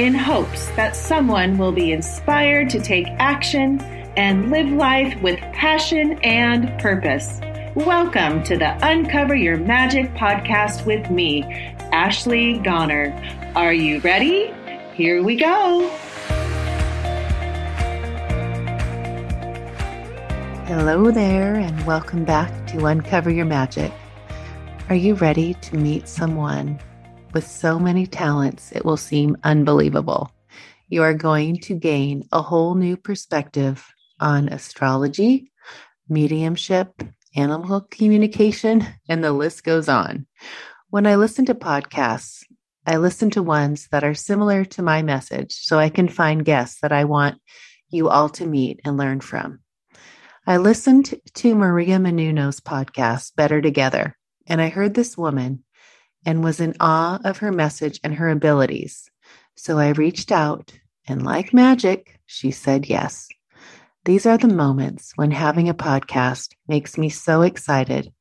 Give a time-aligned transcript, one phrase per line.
[0.00, 3.78] in hopes that someone will be inspired to take action
[4.16, 7.38] and live life with passion and purpose.
[7.74, 11.42] Welcome to the Uncover Your Magic podcast with me,
[11.92, 13.12] Ashley Goner.
[13.54, 14.50] Are you ready?
[14.94, 15.90] Here we go.
[20.64, 23.92] Hello there, and welcome back to Uncover Your Magic.
[24.88, 26.80] Are you ready to meet someone
[27.32, 30.32] with so many talents it will seem unbelievable?
[30.88, 33.86] You are going to gain a whole new perspective
[34.18, 35.52] on astrology,
[36.08, 37.02] mediumship,
[37.36, 40.26] animal communication, and the list goes on.
[40.90, 42.42] When I listen to podcasts,
[42.86, 46.80] I listen to ones that are similar to my message so I can find guests
[46.80, 47.40] that I want
[47.90, 49.60] you all to meet and learn from.
[50.46, 55.62] I listened to Maria Menounos' podcast, Better Together, and I heard this woman
[56.24, 59.10] and was in awe of her message and her abilities.
[59.56, 60.72] So I reached out,
[61.06, 63.28] and like magic, she said yes.
[64.04, 68.12] These are the moments when having a podcast makes me so excited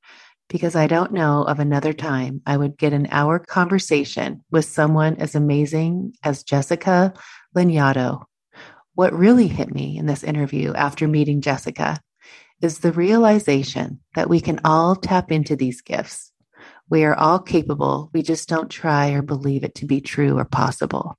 [0.50, 5.16] because I don't know of another time I would get an hour conversation with someone
[5.16, 7.14] as amazing as Jessica
[7.56, 8.24] Lanyadoo.
[8.96, 12.02] What really hit me in this interview after meeting Jessica
[12.62, 16.29] is the realization that we can all tap into these gifts.
[16.90, 20.46] We are all capable, we just don't try or believe it to be true or
[20.46, 21.18] possible.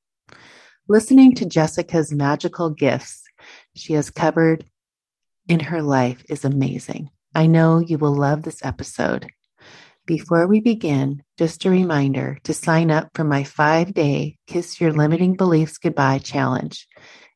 [0.88, 3.22] Listening to Jessica's magical gifts
[3.76, 4.64] she has covered
[5.48, 7.10] in her life is amazing.
[7.34, 9.28] I know you will love this episode.
[10.06, 14.92] Before we begin, just a reminder to sign up for my five day Kiss Your
[14.92, 16.88] Limiting Beliefs Goodbye challenge.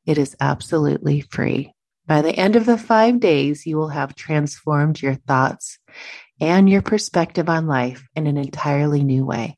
[0.07, 1.73] It is absolutely free.
[2.07, 5.79] By the end of the five days, you will have transformed your thoughts
[6.41, 9.57] and your perspective on life in an entirely new way.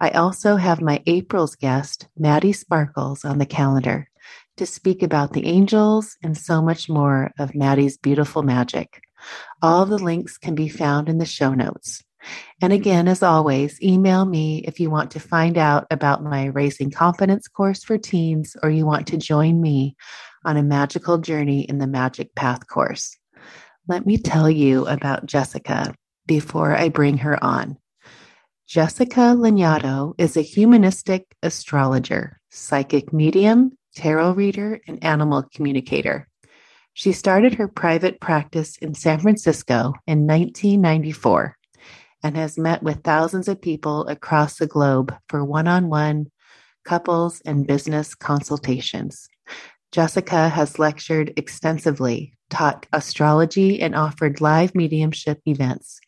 [0.00, 4.08] I also have my April's guest, Maddie Sparkles, on the calendar
[4.56, 9.00] to speak about the angels and so much more of Maddie's beautiful magic.
[9.62, 12.02] All the links can be found in the show notes.
[12.60, 16.90] And again, as always, email me if you want to find out about my Raising
[16.90, 19.96] Confidence course for teens or you want to join me
[20.44, 23.16] on a magical journey in the Magic Path course.
[23.88, 25.94] Let me tell you about Jessica
[26.26, 27.78] before I bring her on.
[28.66, 36.28] Jessica Lanyadoo is a humanistic astrologer, psychic medium, tarot reader, and animal communicator.
[36.92, 41.56] She started her private practice in San Francisco in 1994
[42.22, 46.26] and has met with thousands of people across the globe for one on one
[46.84, 49.30] couples and business consultations.
[49.92, 56.00] Jessica has lectured extensively, taught astrology, and offered live mediumship events.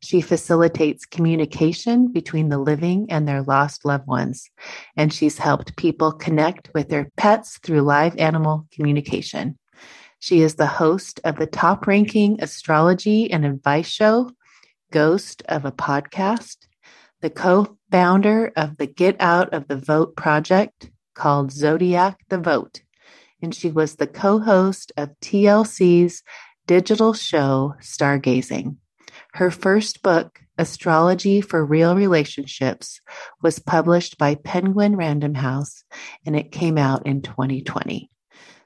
[0.00, 4.50] She facilitates communication between the living and their lost loved ones,
[4.96, 9.58] and she's helped people connect with their pets through live animal communication.
[10.20, 14.30] She is the host of the top ranking astrology and advice show,
[14.90, 16.66] Ghost of a Podcast,
[17.20, 22.82] the co founder of the Get Out of the Vote project called Zodiac the Vote
[23.42, 26.22] and she was the co host of TLC's
[26.66, 28.76] digital show Stargazing.
[29.34, 33.00] Her first book, Astrology for Real Relationships,
[33.42, 35.84] was published by Penguin Random House
[36.26, 38.10] and it came out in 2020.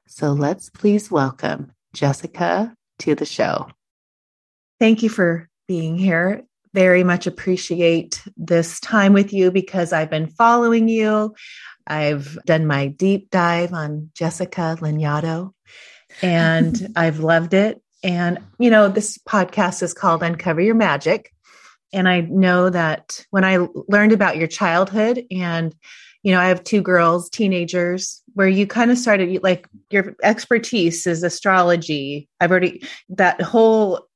[0.07, 3.69] So let's please welcome Jessica to the show.
[4.81, 6.45] Thank you for being here.
[6.75, 11.35] Very much appreciate this time with you because I've been following you.
[11.87, 15.53] I've done my deep dive on Jessica Lanyadoo
[16.21, 17.83] and I've loved it.
[18.03, 21.33] And, you know, this podcast is called Uncover Your Magic.
[21.93, 25.75] And I know that when I learned about your childhood and,
[26.23, 31.07] you know, I have two girls, teenagers, where you kind of started like your expertise
[31.07, 32.29] is astrology.
[32.41, 34.07] I've already, that whole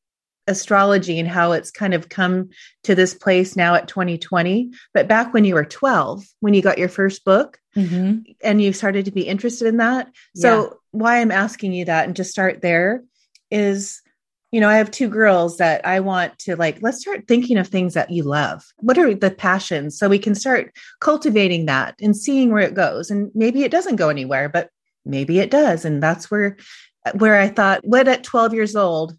[0.47, 2.51] astrology and how it's kind of come
[2.85, 6.79] to this place now at 2020 but back when you were 12 when you got
[6.79, 8.19] your first book mm-hmm.
[8.43, 10.71] and you started to be interested in that so yeah.
[10.93, 13.03] why i'm asking you that and to start there
[13.51, 14.03] is
[14.53, 17.67] you know, I have two girls that I want to like, let's start thinking of
[17.67, 18.65] things that you love.
[18.77, 19.99] What are the passions?
[19.99, 23.11] So we can start cultivating that and seeing where it goes.
[23.11, 24.71] And maybe it doesn't go anywhere, but
[25.05, 25.85] maybe it does.
[25.85, 26.57] And that's where,
[27.15, 29.17] where I thought, what at 12 years old,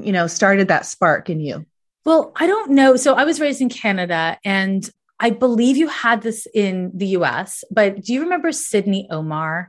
[0.00, 1.66] you know, started that spark in you?
[2.04, 2.96] Well, I don't know.
[2.96, 4.88] So I was raised in Canada and
[5.20, 9.68] I believe you had this in the US, but do you remember Sydney Omarr?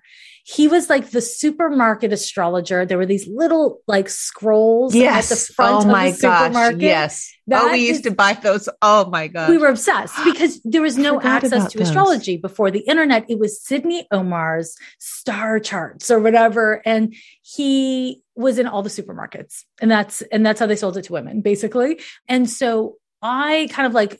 [0.51, 2.83] He was like the supermarket astrologer.
[2.83, 5.31] There were these little like scrolls yes.
[5.31, 6.79] at the front oh my of the supermarket.
[6.79, 7.31] Gosh, yes.
[7.31, 8.67] Oh, that oh, we used to buy those.
[8.81, 9.51] Oh my god.
[9.51, 11.89] We were obsessed because there was no access to those.
[11.89, 13.29] astrology before the internet.
[13.29, 16.81] It was Sydney Omarr's star charts or whatever.
[16.83, 17.13] And
[17.43, 19.65] he was in all the supermarkets.
[19.79, 21.99] And that's and that's how they sold it to women, basically.
[22.27, 24.19] And so I kind of like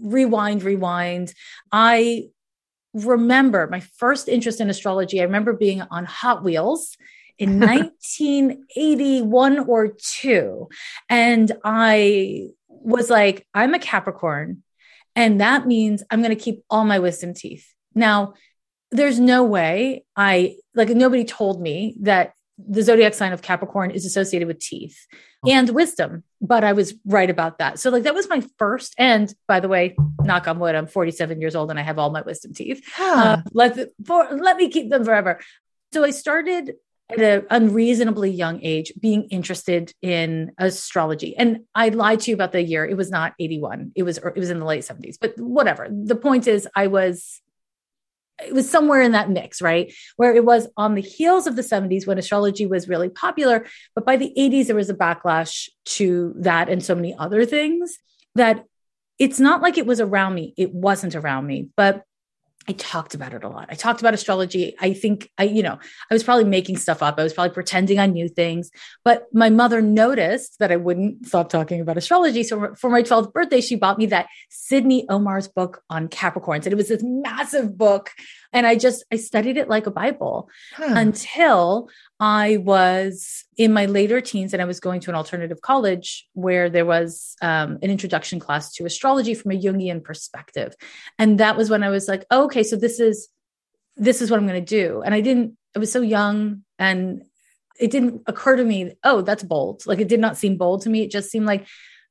[0.00, 1.34] rewind, rewind.
[1.72, 2.28] I
[2.94, 5.20] remember my first interest in astrology.
[5.20, 6.96] I remember being on Hot Wheels
[7.38, 10.68] in 1981 or two.
[11.08, 14.62] And I was like, I'm a Capricorn.
[15.16, 17.72] And that means I'm going to keep all my wisdom teeth.
[17.94, 18.34] Now,
[18.90, 24.06] there's no way I, like, nobody told me that the zodiac sign of Capricorn is
[24.06, 25.06] associated with teeth
[25.44, 25.50] oh.
[25.50, 27.78] and wisdom, but I was right about that.
[27.78, 28.94] So, like, that was my first.
[28.98, 32.10] And by the way, knock on wood, I'm 47 years old and I have all
[32.10, 32.84] my wisdom teeth.
[32.94, 33.14] Huh.
[33.16, 35.40] Uh, let, for, let me keep them forever.
[35.92, 36.74] So, I started
[37.10, 41.36] at an unreasonably young age being interested in astrology.
[41.36, 42.84] And I lied to you about the year.
[42.84, 43.92] It was not 81.
[43.94, 45.16] It was it was in the late 70s.
[45.20, 45.86] But whatever.
[45.90, 47.42] The point is I was
[48.42, 49.92] it was somewhere in that mix, right?
[50.16, 53.66] Where it was on the heels of the 70s when astrology was really popular.
[53.94, 57.98] But by the 80s, there was a backlash to that and so many other things
[58.34, 58.64] that
[59.18, 60.52] it's not like it was around me.
[60.56, 61.68] It wasn't around me.
[61.76, 62.02] But
[62.68, 63.68] I talked about it a lot.
[63.70, 64.74] I talked about astrology.
[64.80, 65.78] I think I, you know,
[66.10, 67.18] I was probably making stuff up.
[67.18, 68.70] I was probably pretending I knew things,
[69.04, 72.42] but my mother noticed that I wouldn't stop talking about astrology.
[72.42, 76.64] So for my 12th birthday, she bought me that Sydney Omarr's book on Capricorns.
[76.64, 78.12] And it was this massive book.
[78.54, 80.94] And I just, I studied it like a Bible huh.
[80.96, 86.26] until I was in my later teens and I was going to an alternative college
[86.32, 90.74] where there was um, an introduction class to astrology from a Jungian perspective.
[91.18, 93.28] And that was when I was like, oh, okay, so this is
[93.96, 95.02] this is what I'm going to do.
[95.02, 97.22] And I didn't, I was so young and
[97.78, 99.86] it didn't occur to me, oh, that's bold.
[99.86, 101.02] Like it did not seem bold to me.
[101.02, 101.66] It just seemed like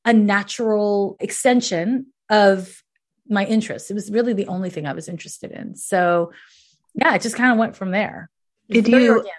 [0.05, 2.82] a natural extension of
[3.27, 3.89] my interests.
[3.89, 5.75] It was really the only thing I was interested in.
[5.75, 6.31] So
[6.93, 8.29] yeah, it just kind of went from there.
[8.69, 9.31] Did you organic.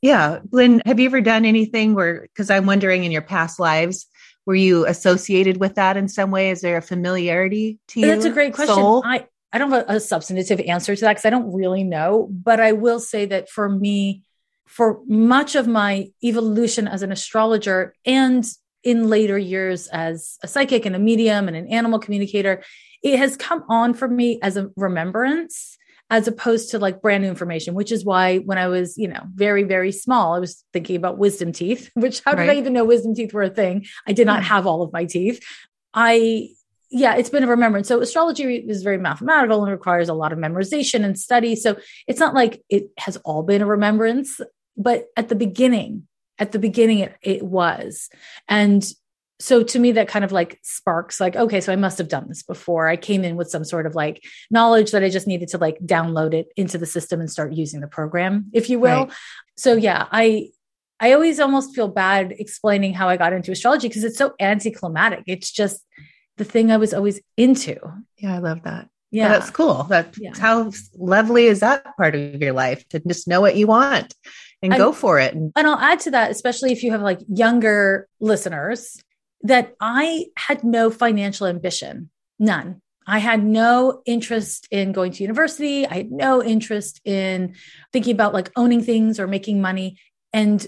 [0.00, 0.40] Yeah.
[0.50, 4.06] Lynn, have you ever done anything where, because I'm wondering in your past lives,
[4.44, 6.50] were you associated with that in some way?
[6.50, 8.06] Is there a familiarity to you?
[8.06, 8.74] That's a great question.
[8.74, 9.02] Soul?
[9.04, 12.28] I, I don't have a, a substantive answer to that because I don't really know.
[12.30, 14.22] But I will say that for me,
[14.66, 18.44] for much of my evolution as an astrologer and
[18.82, 22.62] in later years as a psychic and a medium and an animal communicator,
[23.04, 25.76] it has come on for me as a remembrance
[26.10, 29.22] as opposed to like brand new information, which is why when I was, you know,
[29.34, 32.84] very, very small, I was thinking about wisdom teeth, which how did I even know
[32.84, 33.86] wisdom teeth were a thing?
[34.08, 34.48] I did not hmm.
[34.48, 35.44] have all of my teeth.
[35.92, 36.48] I,
[36.90, 37.88] yeah, it's been a remembrance.
[37.88, 41.56] So astrology is very mathematical and requires a lot of memorization and study.
[41.56, 44.40] So it's not like it has all been a remembrance,
[44.76, 46.06] but at the beginning,
[46.38, 48.08] at the beginning, it, it was.
[48.48, 48.84] And
[49.40, 52.26] so to me that kind of like sparks like okay so i must have done
[52.28, 55.48] this before i came in with some sort of like knowledge that i just needed
[55.48, 59.06] to like download it into the system and start using the program if you will
[59.06, 59.12] right.
[59.56, 60.48] so yeah i
[61.00, 65.24] i always almost feel bad explaining how i got into astrology because it's so anticlimactic
[65.26, 65.84] it's just
[66.36, 67.78] the thing i was always into
[68.18, 69.84] yeah i love that yeah, that's cool.
[69.84, 70.32] That's yeah.
[70.36, 74.12] how lovely is that part of your life to just know what you want
[74.60, 75.34] and, and, go for it.
[75.34, 79.00] And I'll add to that, especially if you have like younger listeners
[79.44, 82.80] that I had no financial ambition, none.
[83.06, 85.86] I had no interest in going to university.
[85.86, 87.54] I had no interest in
[87.92, 89.98] thinking about like owning things or making money.
[90.32, 90.66] And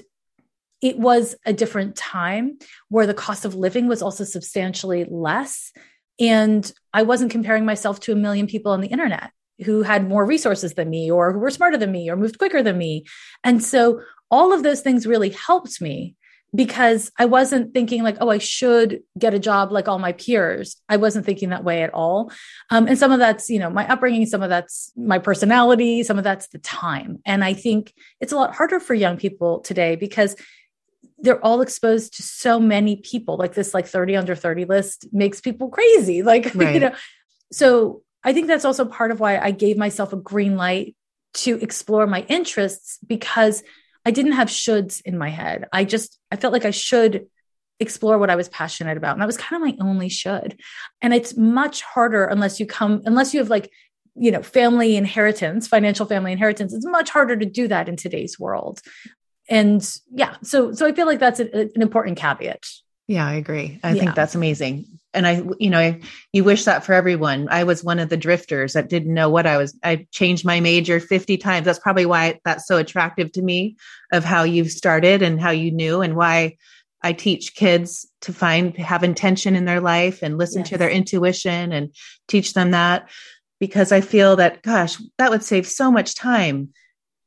[0.82, 2.58] it was a different time
[2.90, 5.72] where the cost of living was also substantially less.
[6.20, 9.30] And I wasn't comparing myself to a million people on the internet
[9.64, 12.62] who had more resources than me or who were smarter than me or moved quicker
[12.62, 13.06] than me.
[13.42, 16.14] And so all of those things really helped me
[16.56, 20.76] because I wasn't thinking like, oh, I should get a job like all my peers.
[20.88, 22.32] I wasn't thinking that way at all.
[22.70, 26.18] Um, and some of that's, you know, my upbringing, some of that's my personality, some
[26.18, 27.20] of that's the time.
[27.26, 30.34] And I think it's a lot harder for young people today because
[31.18, 33.36] they're all exposed to so many people.
[33.36, 36.22] Like this, like 30 under 30 list makes people crazy.
[36.26, 36.74] Like, right.
[36.74, 36.94] you know,
[37.52, 40.96] so I think that's also part of why I gave myself a green light
[41.34, 43.62] to explore my interests because
[44.06, 45.66] I didn't have shoulds in my head.
[45.72, 47.26] I just, I felt like I should
[47.80, 49.12] explore what I was passionate about.
[49.12, 50.58] And that was kind of my only should.
[51.02, 53.70] And it's much harder unless you come, unless you have like,
[54.14, 56.72] you know, family inheritance, financial family inheritance.
[56.72, 58.80] It's much harder to do that in today's world.
[59.50, 62.64] And yeah, so so I feel like that's a, an important caveat.
[63.08, 63.78] Yeah, I agree.
[63.82, 64.00] I yeah.
[64.00, 64.86] think that's amazing.
[65.16, 66.00] And I, you know, I,
[66.32, 67.48] you wish that for everyone.
[67.50, 69.76] I was one of the drifters that didn't know what I was.
[69.82, 71.64] I changed my major 50 times.
[71.64, 73.76] That's probably why that's so attractive to me
[74.12, 76.56] of how you started and how you knew and why
[77.02, 80.70] I teach kids to find, have intention in their life and listen yes.
[80.70, 81.94] to their intuition and
[82.28, 83.08] teach them that
[83.58, 86.70] because I feel that, gosh, that would save so much time,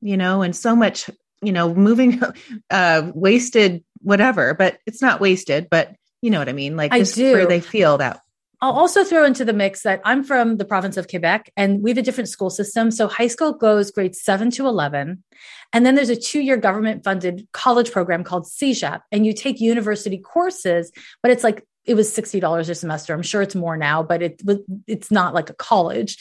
[0.02, 1.10] you know, and so much,
[1.42, 2.22] you know, moving,
[2.70, 6.76] uh, wasted whatever, but it's not wasted, but you know what I mean?
[6.76, 7.34] Like I do.
[7.34, 8.22] where they feel that.
[8.62, 11.92] I'll also throw into the mix that I'm from the province of Quebec and we
[11.92, 12.92] have a different school system.
[12.92, 15.24] So high school goes grades seven to 11.
[15.72, 19.00] And then there's a two year government funded college program called CEGEP.
[19.14, 23.14] And you take university courses, but it's like, it was $60 a semester.
[23.14, 24.42] I'm sure it's more now, but it
[24.86, 26.18] it's not like a college.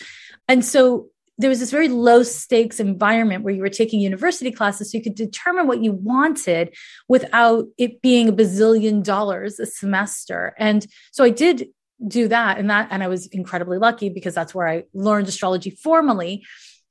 [0.47, 4.90] And so there was this very low stakes environment where you were taking university classes
[4.90, 6.75] so you could determine what you wanted
[7.09, 10.54] without it being a bazillion dollars a semester.
[10.59, 11.68] And so i did
[12.07, 15.71] do that and that and i was incredibly lucky because that's where i learned astrology
[15.71, 16.45] formally.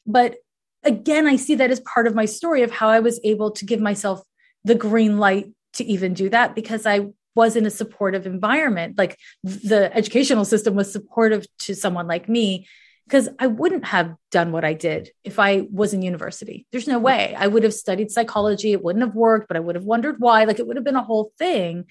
[0.06, 0.38] But
[0.84, 3.66] again i see that as part of my story of how i was able to
[3.66, 4.22] give myself
[4.64, 8.98] the green light to even do that because i was in a supportive environment.
[8.98, 12.68] Like the educational system was supportive to someone like me
[13.08, 16.68] because I wouldn't have done what I did if I was in university.
[16.72, 18.74] There's no way I would have studied psychology.
[18.74, 20.44] It wouldn't have worked, but I would have wondered why.
[20.44, 21.86] Like it would have been a whole thing.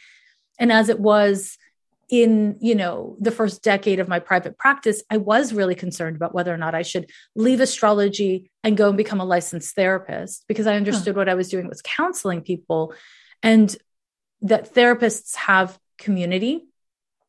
[0.59, 1.57] And as it was
[2.11, 6.35] in, you know, the first decade of my private practice, I was really concerned about
[6.35, 10.67] whether or not I should leave astrology and go and become a licensed therapist because
[10.67, 11.21] I understood huh.
[11.21, 12.93] what I was doing was counseling people
[13.43, 13.75] and
[14.43, 16.67] that therapists have community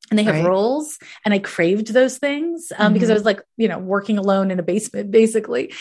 [0.09, 0.45] and they have right.
[0.45, 2.93] roles and i craved those things um, mm-hmm.
[2.93, 3.19] because i mm-hmm.
[3.19, 5.73] was like you know working alone in a basement basically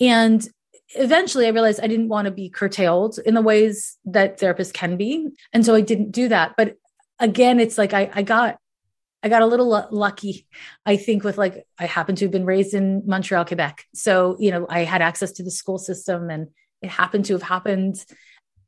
[0.00, 0.48] and
[0.94, 4.96] eventually i realized i didn't want to be curtailed in the ways that therapists can
[4.96, 6.76] be and so i didn't do that but
[7.18, 8.58] again it's like i, I got
[9.22, 10.46] i got a little l- lucky
[10.84, 14.50] i think with like i happened to have been raised in montreal quebec so you
[14.50, 16.48] know i had access to the school system and
[16.82, 18.04] it happened to have happened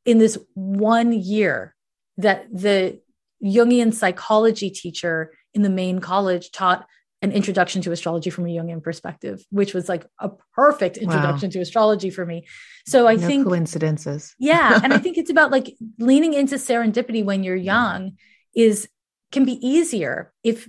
[0.04, 1.75] in this one year
[2.18, 3.00] that the
[3.44, 6.86] Jungian psychology teacher in the main college taught
[7.24, 11.52] an introduction to astrology from a Jungian perspective, which was like a perfect introduction wow.
[11.52, 12.46] to astrology for me.
[12.86, 14.34] So I no think coincidences.
[14.38, 14.78] yeah.
[14.82, 18.16] And I think it's about like leaning into serendipity when you're young
[18.54, 18.88] is
[19.32, 20.68] can be easier if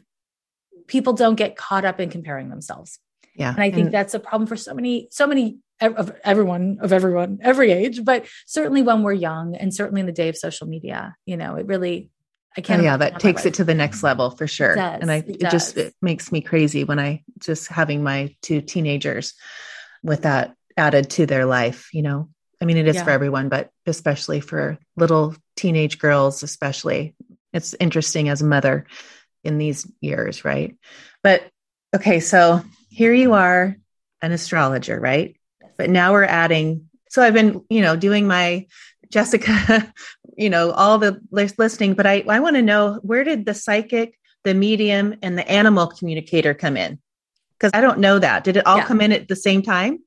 [0.88, 3.00] people don't get caught up in comparing themselves.
[3.36, 3.50] Yeah.
[3.51, 6.94] And I think and- that's a problem for so many, so many of everyone of
[6.94, 10.67] everyone every age but certainly when we're young and certainly in the day of social
[10.67, 12.10] media you know it really
[12.57, 12.81] I can't.
[12.81, 14.75] Oh, yeah, that takes it to the next level for sure.
[14.75, 18.35] Does, and I, it, it just it makes me crazy when I just having my
[18.41, 19.33] two teenagers
[20.03, 21.89] with that added to their life.
[21.93, 22.29] You know,
[22.62, 23.03] I mean, it is yeah.
[23.03, 27.15] for everyone, but especially for little teenage girls, especially.
[27.53, 28.85] It's interesting as a mother
[29.43, 30.75] in these years, right?
[31.24, 31.43] But
[31.95, 33.77] okay, so here you are,
[34.21, 35.38] an astrologer, right?
[35.77, 36.89] But now we're adding.
[37.09, 38.67] So I've been, you know, doing my
[39.09, 39.93] Jessica,
[40.38, 44.18] you know, all the listening, but I, I want to know where did the psychic,
[44.44, 47.00] the medium, and the animal communicator come in?
[47.58, 48.44] Because I don't know that.
[48.44, 48.86] Did it all yeah.
[48.86, 50.00] come in at the same time?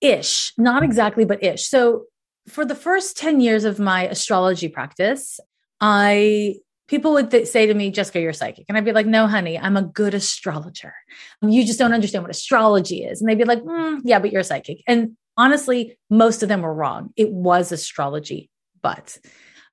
[0.00, 1.66] Ish, not exactly, but ish.
[1.66, 2.04] So
[2.48, 5.38] for the first 10 years of my astrology practice,
[5.80, 6.56] I
[6.88, 8.66] people would th- say to me, Jessica, you're psychic.
[8.68, 10.92] And I'd be like, no, honey, I'm a good astrologer.
[11.40, 13.20] You just don't understand what astrology is.
[13.20, 14.82] And they'd be like, mm, yeah, but you're psychic.
[14.86, 17.10] And honestly, most of them were wrong.
[17.16, 18.50] It was astrology,
[18.82, 19.18] but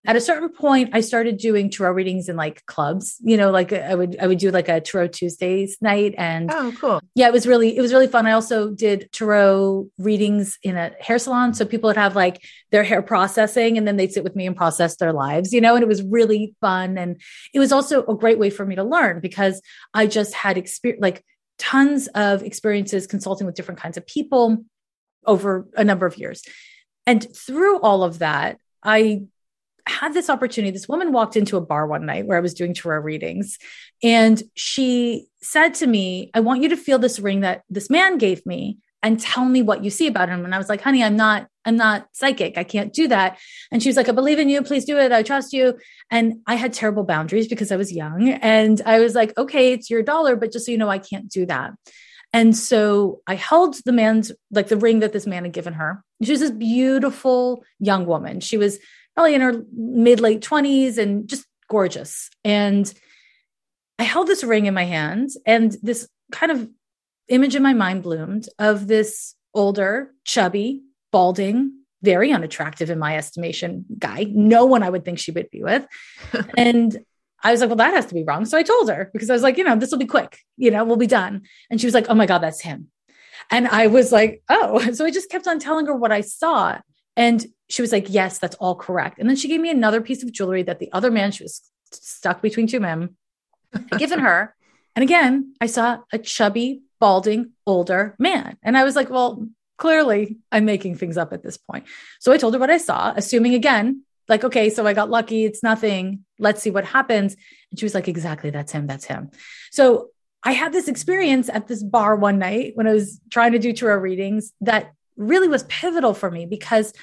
[0.08, 3.74] at a certain point i started doing tarot readings in like clubs you know like
[3.74, 7.02] i would i would do like a tarot tuesdays night and oh cool.
[7.16, 8.26] yeah it was really it was really fun.
[8.26, 12.42] I also did tarot readings in a hair salon so people would have like
[12.72, 15.76] their hair processing and then they'd sit with me and process their lives you know
[15.76, 16.98] and it was really fun.
[16.98, 17.22] And
[17.54, 19.62] it was also a great way for me to learn because
[19.94, 21.24] i just had experience like
[21.58, 24.64] tons of experiences consulting with different kinds of people
[25.26, 26.42] over a number of years.
[27.06, 29.24] And through all of that I
[29.90, 30.72] had this opportunity.
[30.72, 33.58] This woman walked into a bar one night where I was doing tarot readings,
[34.04, 38.18] and she said to me, I want you to feel this ring that this man
[38.18, 40.44] gave me and tell me what you see about him.
[40.44, 42.58] And I was like, honey, I'm not, I'm not psychic.
[42.58, 43.38] I can't do that.
[43.72, 44.62] And she was like, I believe in you.
[44.62, 45.14] Please do it.
[45.14, 45.80] I trust you.
[46.12, 48.28] And I had terrible boundaries because I was young.
[48.30, 51.30] And I was like, okay, it's your dollar, but just so you know, I can't
[51.30, 51.72] do that.
[52.34, 56.04] And so I held the man's, like the ring that this man had given her.
[56.22, 58.42] She was this beautiful young woman.
[58.42, 58.80] She was
[59.20, 62.30] probably in her mid late 20s and just gorgeous.
[62.46, 62.92] And
[64.00, 66.70] I held this ring in my hand, and this kind of
[67.28, 73.84] image in my mind bloomed of this older, chubby, balding, very unattractive in my estimation
[73.98, 74.26] guy.
[74.30, 75.86] No one I would think she would be with.
[76.58, 76.98] and
[77.44, 78.46] I was like, well, that has to be wrong.
[78.46, 80.72] So I told her because I was like, you know, this will be quick, you
[80.72, 81.42] know, we'll be done.
[81.70, 82.88] And she was like, oh my God, that's him.
[83.52, 84.80] And I was like, oh.
[84.94, 86.80] So I just kept on telling her what I saw.
[87.20, 89.20] And she was like, yes, that's all correct.
[89.20, 91.62] And then she gave me another piece of jewelry that the other man, she was
[91.92, 93.16] stuck between two men,
[93.98, 94.56] given her.
[94.96, 98.58] And again, I saw a chubby, balding, older man.
[98.64, 99.48] And I was like, well,
[99.78, 101.86] clearly I'm making things up at this point.
[102.20, 105.46] So I told her what I saw, assuming again, like, okay, so I got lucky.
[105.46, 106.26] It's nothing.
[106.38, 107.38] Let's see what happens.
[107.72, 108.50] And she was like, exactly.
[108.50, 108.88] That's him.
[108.88, 109.30] That's him.
[109.72, 110.10] So
[110.44, 113.72] I had this experience at this bar one night when I was trying to do
[113.72, 116.94] tarot readings that really was pivotal for me because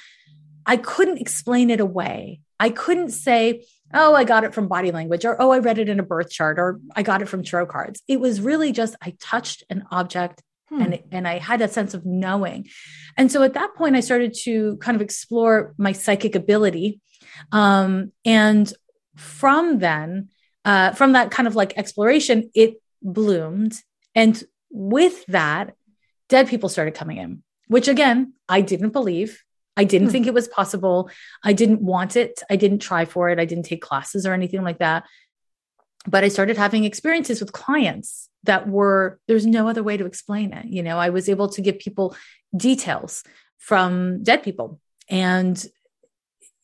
[0.65, 2.41] I couldn't explain it away.
[2.59, 5.87] I couldn't say, oh, I got it from body language, or oh, I read it
[5.87, 8.01] in a birth chart, or I got it from tarot cards.
[8.07, 10.81] It was really just I touched an object Hmm.
[10.81, 12.67] And, and I had that sense of knowing.
[13.15, 16.99] And so at that point, I started to kind of explore my psychic ability.
[17.51, 18.71] Um, and
[19.15, 20.29] from then,
[20.65, 23.81] uh, from that kind of like exploration, it bloomed.
[24.13, 25.75] And with that,
[26.27, 29.43] dead people started coming in, which again, I didn't believe.
[29.75, 30.13] I didn't hmm.
[30.13, 31.09] think it was possible.
[31.43, 32.41] I didn't want it.
[32.49, 33.39] I didn't try for it.
[33.39, 35.03] I didn't take classes or anything like that.
[36.07, 40.53] But I started having experiences with clients that were there's no other way to explain
[40.53, 42.15] it you know i was able to give people
[42.55, 43.23] details
[43.59, 45.67] from dead people and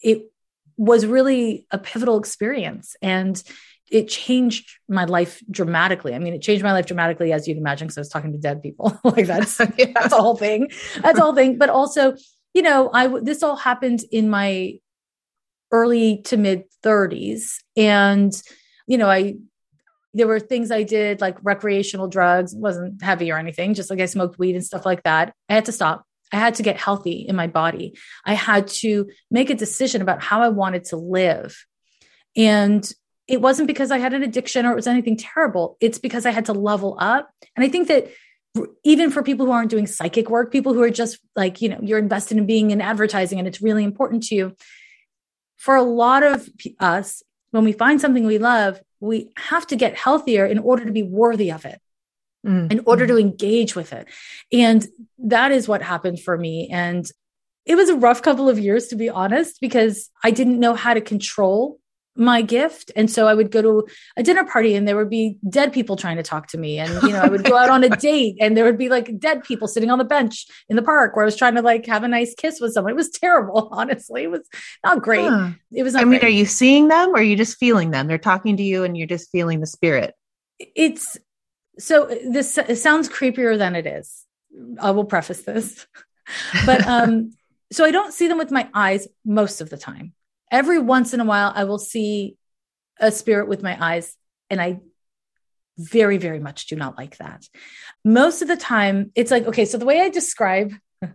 [0.01, 0.31] it
[0.77, 3.43] was really a pivotal experience and
[3.91, 6.15] it changed my life dramatically.
[6.15, 8.37] I mean, it changed my life dramatically, as you'd imagine, because I was talking to
[8.37, 8.99] dead people.
[9.03, 9.91] like that's yeah.
[9.93, 10.69] that's a whole thing.
[11.01, 11.57] That's a whole thing.
[11.57, 12.15] But also,
[12.53, 14.79] you know, I this all happened in my
[15.71, 18.33] early to mid 30s, and
[18.87, 19.35] you know, I
[20.13, 24.05] there were things I did like recreational drugs, wasn't heavy or anything, just like I
[24.05, 25.33] smoked weed and stuff like that.
[25.49, 26.05] I had to stop.
[26.31, 27.97] I had to get healthy in my body.
[28.25, 31.55] I had to make a decision about how I wanted to live.
[32.35, 32.91] And
[33.33, 35.75] it wasn't because I had an addiction or it was anything terrible.
[35.79, 37.31] It's because I had to level up.
[37.55, 38.11] And I think that
[38.83, 41.79] even for people who aren't doing psychic work, people who are just like, you know,
[41.81, 44.55] you're invested in being in advertising and it's really important to you.
[45.57, 46.47] For a lot of
[46.79, 50.91] us, when we find something we love, we have to get healthier in order to
[50.91, 51.81] be worthy of it.
[52.45, 52.71] Mm-hmm.
[52.71, 54.07] In order to engage with it.
[54.51, 54.85] And
[55.17, 56.69] that is what happened for me.
[56.71, 57.09] And
[57.65, 60.93] it was a rough couple of years, to be honest, because I didn't know how
[60.93, 61.79] to control
[62.15, 62.91] my gift.
[62.95, 65.95] And so I would go to a dinner party and there would be dead people
[65.95, 66.77] trying to talk to me.
[66.77, 69.19] And, you know, I would go out on a date and there would be like
[69.19, 71.85] dead people sitting on the bench in the park where I was trying to like
[71.87, 72.91] have a nice kiss with someone.
[72.91, 74.23] It was terrible, honestly.
[74.23, 74.47] It was
[74.83, 75.27] not great.
[75.27, 75.51] Huh.
[75.71, 76.23] It was, I mean, great.
[76.25, 78.07] are you seeing them or are you just feeling them?
[78.07, 80.13] They're talking to you and you're just feeling the spirit.
[80.59, 81.17] It's
[81.79, 84.25] so this it sounds creepier than it is.
[84.79, 85.87] I will preface this.
[86.65, 87.31] but um,
[87.71, 90.13] so I don't see them with my eyes most of the time
[90.53, 92.37] every once in a while I will see
[92.99, 94.15] a spirit with my eyes
[94.49, 94.79] and I
[95.77, 97.45] very very much do not like that.
[98.05, 101.11] Most of the time it's like okay so the way I describe the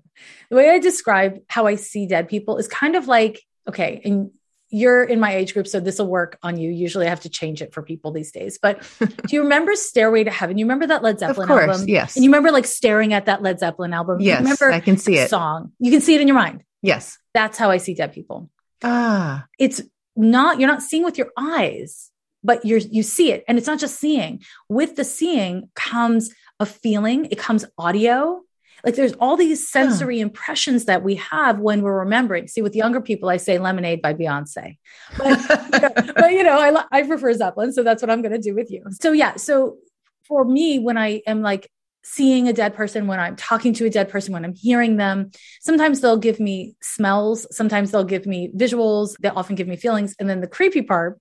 [0.51, 4.33] way I describe how I see dead people is kind of like okay and
[4.71, 6.71] you're in my age group, so this will work on you.
[6.71, 8.59] Usually I have to change it for people these days.
[8.61, 10.59] But do you remember Stairway to Heaven?
[10.59, 11.89] You remember that Led Zeppelin course, album?
[11.89, 12.17] Yes.
[12.17, 14.21] And you remember like staring at that Led Zeppelin album?
[14.21, 14.41] Yes.
[14.41, 15.31] You remember I can see it.
[15.31, 15.73] Song.
[15.79, 16.65] You can see it in your mind.
[16.83, 17.19] Yes.
[17.33, 18.51] That's how I see dead people.
[18.83, 19.47] Ah.
[19.59, 19.83] It's
[20.17, 22.11] not, you're not seeing with your eyes,
[22.43, 23.45] but you're, you see it.
[23.49, 24.43] And it's not just seeing.
[24.69, 28.43] With the seeing comes a feeling, it comes audio.
[28.85, 30.23] Like there's all these sensory huh.
[30.23, 32.47] impressions that we have when we're remembering.
[32.47, 34.79] See, with younger people, I say Lemonade by Beyonce.
[35.17, 35.27] But,
[35.73, 37.73] you know, but, you know I, I prefer Zeppelin.
[37.73, 38.85] So that's what I'm going to do with you.
[39.01, 39.37] So, yeah.
[39.37, 39.79] So
[40.27, 41.71] for me, when I am like
[42.03, 45.31] seeing a dead person, when I'm talking to a dead person, when I'm hearing them.
[45.61, 50.15] Sometimes they'll give me smells, sometimes they'll give me visuals, they often give me feelings.
[50.19, 51.21] And then the creepy part,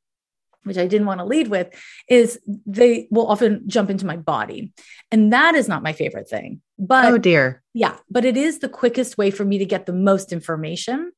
[0.64, 1.70] which I didn't want to lead with,
[2.08, 4.72] is they will often jump into my body.
[5.12, 6.62] And that is not my favorite thing.
[6.78, 7.64] But oh dear.
[7.74, 11.12] Yeah, but it is the quickest way for me to get the most information.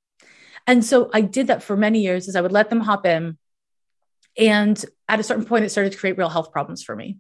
[0.68, 3.38] And so I did that for many years is I would let them hop in
[4.38, 7.18] and at a certain point it started to create real health problems for me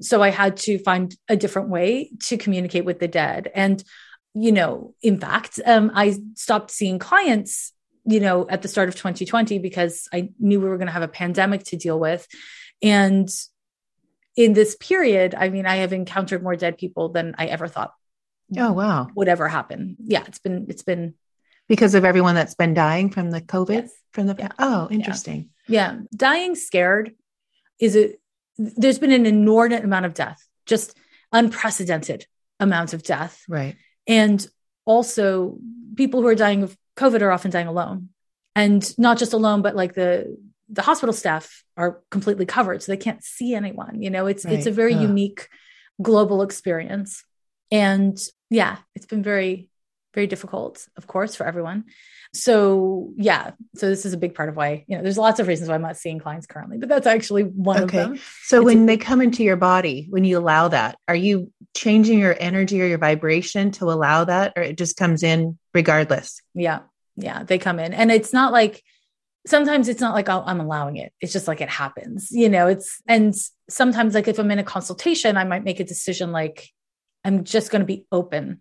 [0.00, 3.50] so I had to find a different way to communicate with the dead.
[3.54, 3.82] And,
[4.34, 7.72] you know, in fact, um, I stopped seeing clients,
[8.04, 11.02] you know, at the start of 2020 because I knew we were going to have
[11.02, 12.26] a pandemic to deal with.
[12.82, 13.28] And
[14.36, 17.92] in this period, I mean, I have encountered more dead people than I ever thought.
[18.56, 19.08] Oh wow.
[19.14, 19.96] Would ever happen.
[20.00, 21.14] Yeah, it's been it's been
[21.68, 23.92] because of everyone that's been dying from the COVID yes.
[24.12, 24.52] from the yeah.
[24.58, 25.50] Oh, interesting.
[25.66, 25.92] Yeah.
[25.92, 26.00] yeah.
[26.14, 27.14] Dying scared
[27.78, 28.14] is a
[28.58, 30.46] there's been an inordinate amount of death.
[30.66, 30.96] Just
[31.32, 32.26] unprecedented
[32.60, 33.44] amounts of death.
[33.48, 33.76] Right.
[34.06, 34.46] And
[34.84, 35.58] also
[35.96, 38.10] people who are dying of COVID are often dying alone.
[38.54, 40.36] And not just alone, but like the
[40.68, 44.54] the hospital staff are completely covered so they can't see anyone you know it's right.
[44.54, 45.48] it's a very unique
[46.02, 47.24] global experience
[47.70, 48.18] and
[48.50, 49.70] yeah it's been very
[50.14, 51.84] very difficult of course for everyone
[52.34, 55.46] so yeah so this is a big part of why you know there's lots of
[55.46, 57.98] reasons why i'm not seeing clients currently but that's actually one okay.
[57.98, 60.98] of them so it's when a- they come into your body when you allow that
[61.06, 65.22] are you changing your energy or your vibration to allow that or it just comes
[65.22, 66.80] in regardless yeah
[67.16, 68.82] yeah they come in and it's not like
[69.48, 71.12] sometimes it's not like oh, i am allowing it.
[71.20, 72.66] It's just like it happens, you know.
[72.66, 73.34] It's and
[73.68, 76.68] sometimes like if I'm in a consultation, I might make a decision like
[77.24, 78.60] I'm just going to be open,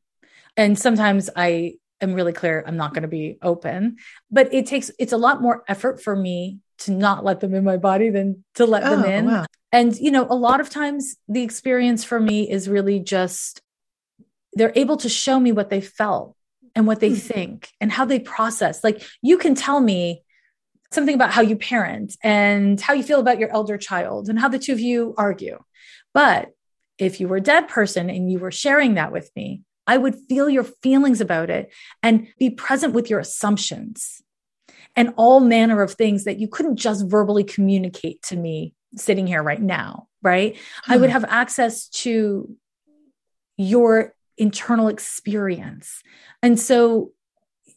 [0.57, 3.97] and sometimes I am really clear I'm not going to be open.
[4.29, 7.63] But it takes it's a lot more effort for me to not let them in
[7.63, 9.25] my body than to let oh, them in.
[9.27, 9.45] Wow.
[9.71, 13.61] And you know, a lot of times the experience for me is really just
[14.53, 16.35] they're able to show me what they felt
[16.75, 17.17] and what they mm.
[17.17, 18.83] think and how they process.
[18.83, 20.23] Like you can tell me
[20.91, 24.47] something about how you parent and how you feel about your elder child and how
[24.47, 25.59] the two of you argue.
[26.13, 26.49] But
[26.97, 30.15] if you were a dead person and you were sharing that with me, I would
[30.27, 31.71] feel your feelings about it
[32.03, 34.21] and be present with your assumptions
[34.95, 39.41] and all manner of things that you couldn't just verbally communicate to me sitting here
[39.41, 40.57] right now, right?
[40.83, 40.93] Hmm.
[40.93, 41.13] I would hmm.
[41.13, 42.53] have access to
[43.57, 46.03] your internal experience.
[46.43, 47.11] And so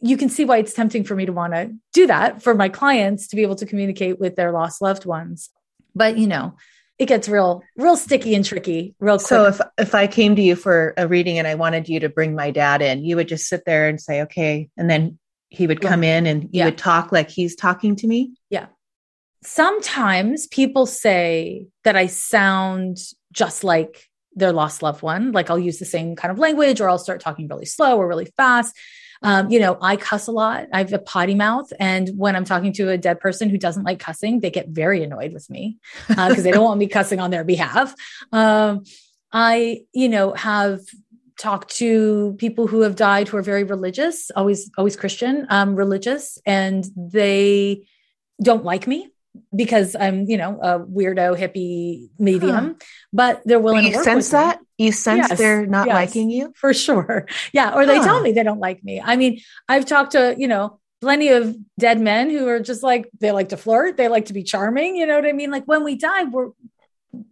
[0.01, 2.69] you can see why it's tempting for me to want to do that for my
[2.69, 5.51] clients to be able to communicate with their lost loved ones.
[5.95, 6.57] But, you know,
[7.01, 9.27] it gets real, real sticky and tricky real quick.
[9.27, 12.11] So if, if I came to you for a reading and I wanted you to
[12.11, 14.69] bring my dad in, you would just sit there and say, okay.
[14.77, 16.19] And then he would come yeah.
[16.19, 16.65] in and you yeah.
[16.67, 18.35] would talk like he's talking to me.
[18.51, 18.67] Yeah.
[19.43, 22.99] Sometimes people say that I sound
[23.33, 25.33] just like their lost loved one.
[25.33, 28.07] Like I'll use the same kind of language or I'll start talking really slow or
[28.07, 28.77] really fast.
[29.23, 30.67] Um, you know, I cuss a lot.
[30.73, 31.73] I have a potty mouth.
[31.79, 35.03] And when I'm talking to a dead person who doesn't like cussing, they get very
[35.03, 35.79] annoyed with me
[36.09, 37.95] because uh, they don't want me cussing on their behalf.
[38.33, 38.85] Um,
[39.33, 40.81] I, you know, have
[41.39, 46.39] talked to people who have died who are very religious, always, always Christian, um, religious,
[46.45, 47.87] and they
[48.43, 49.11] don't like me
[49.55, 52.75] because I'm, you know, a weirdo hippie medium, huh.
[53.13, 54.61] but they're willing you to sense that.
[54.61, 54.87] Me.
[54.87, 57.27] You sense yes, they're not yes, liking you for sure.
[57.53, 57.75] Yeah.
[57.75, 58.05] Or they huh.
[58.05, 59.01] tell me they don't like me.
[59.01, 63.09] I mean, I've talked to, you know, plenty of dead men who are just like,
[63.19, 63.97] they like to flirt.
[63.97, 64.97] They like to be charming.
[64.97, 65.51] You know what I mean?
[65.51, 66.51] Like when we die, we're,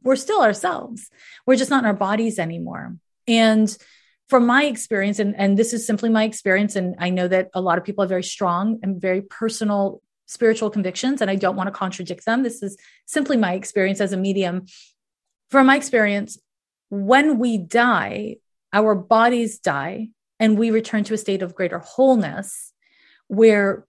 [0.03, 1.11] we're still ourselves.
[1.47, 2.97] We're just not in our bodies anymore.
[3.27, 3.77] And
[4.29, 7.61] from my experience, and, and this is simply my experience, and I know that a
[7.61, 11.67] lot of people have very strong and very personal spiritual convictions and I don't want
[11.67, 12.43] to contradict them.
[12.45, 14.67] This is simply my experience as a medium.
[15.51, 16.39] From my experience,
[16.91, 18.37] when we die,
[18.73, 22.73] our bodies die and we return to a state of greater wholeness
[23.27, 23.87] where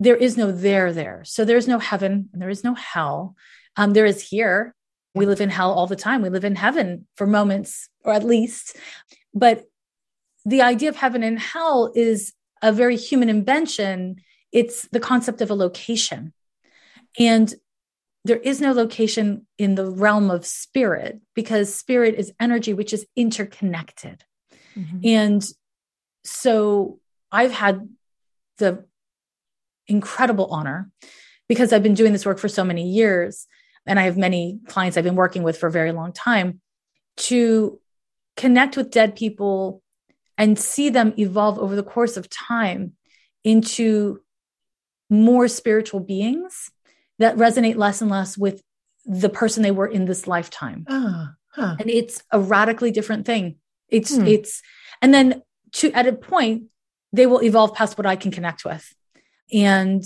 [0.00, 1.22] there is no there there.
[1.24, 3.34] So there's no heaven and there is no hell.
[3.76, 4.74] Um, there is here.
[5.14, 6.22] We live in hell all the time.
[6.22, 8.76] We live in heaven for moments, or at least.
[9.34, 9.64] But
[10.44, 14.16] the idea of heaven and hell is a very human invention
[14.52, 16.32] it's the concept of a location.
[17.18, 17.52] And
[18.24, 23.06] there is no location in the realm of spirit because spirit is energy, which is
[23.16, 24.24] interconnected.
[24.76, 24.98] Mm-hmm.
[25.04, 25.46] And
[26.24, 27.00] so
[27.32, 27.88] I've had
[28.58, 28.84] the
[29.86, 30.90] incredible honor
[31.48, 33.46] because I've been doing this work for so many years
[33.86, 36.60] and I have many clients I've been working with for a very long time
[37.16, 37.80] to
[38.36, 39.82] connect with dead people
[40.36, 42.92] and see them evolve over the course of time
[43.42, 44.20] into
[45.10, 46.70] more spiritual beings
[47.18, 48.62] that resonate less and less with
[49.04, 50.84] the person they were in this lifetime.
[50.86, 51.76] Uh, huh.
[51.80, 53.56] And it's a radically different thing.
[53.88, 54.26] It's, hmm.
[54.26, 54.62] it's,
[55.00, 55.42] and then
[55.72, 56.64] to, at a point,
[57.12, 58.94] they will evolve past what I can connect with.
[59.52, 60.04] And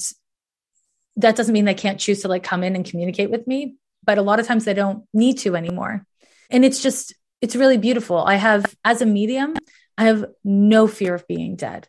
[1.17, 4.19] that doesn't mean they can't choose to like come in and communicate with me, but
[4.19, 6.07] a lot of times they don't need to anymore.
[6.49, 8.19] And it's just, it's really beautiful.
[8.19, 9.57] I have, as a medium,
[9.99, 11.89] I have no fear of being dead.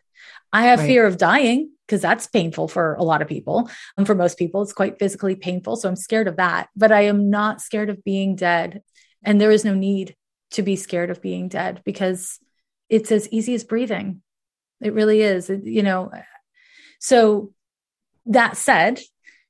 [0.52, 0.86] I have right.
[0.86, 3.68] fear of dying because that's painful for a lot of people.
[3.96, 5.76] And for most people, it's quite physically painful.
[5.76, 6.68] So I'm scared of that.
[6.76, 8.82] But I am not scared of being dead.
[9.22, 10.16] And there is no need
[10.52, 12.38] to be scared of being dead because
[12.88, 14.22] it's as easy as breathing.
[14.80, 15.50] It really is.
[15.50, 16.10] You know,
[17.00, 17.52] so
[18.26, 19.00] that said,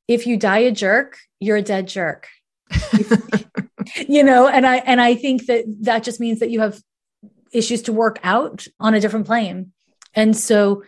[0.09, 2.29] if you die a jerk, you're a dead jerk.
[4.09, 6.81] you know, and I and I think that that just means that you have
[7.53, 9.73] issues to work out on a different plane.
[10.15, 10.83] And so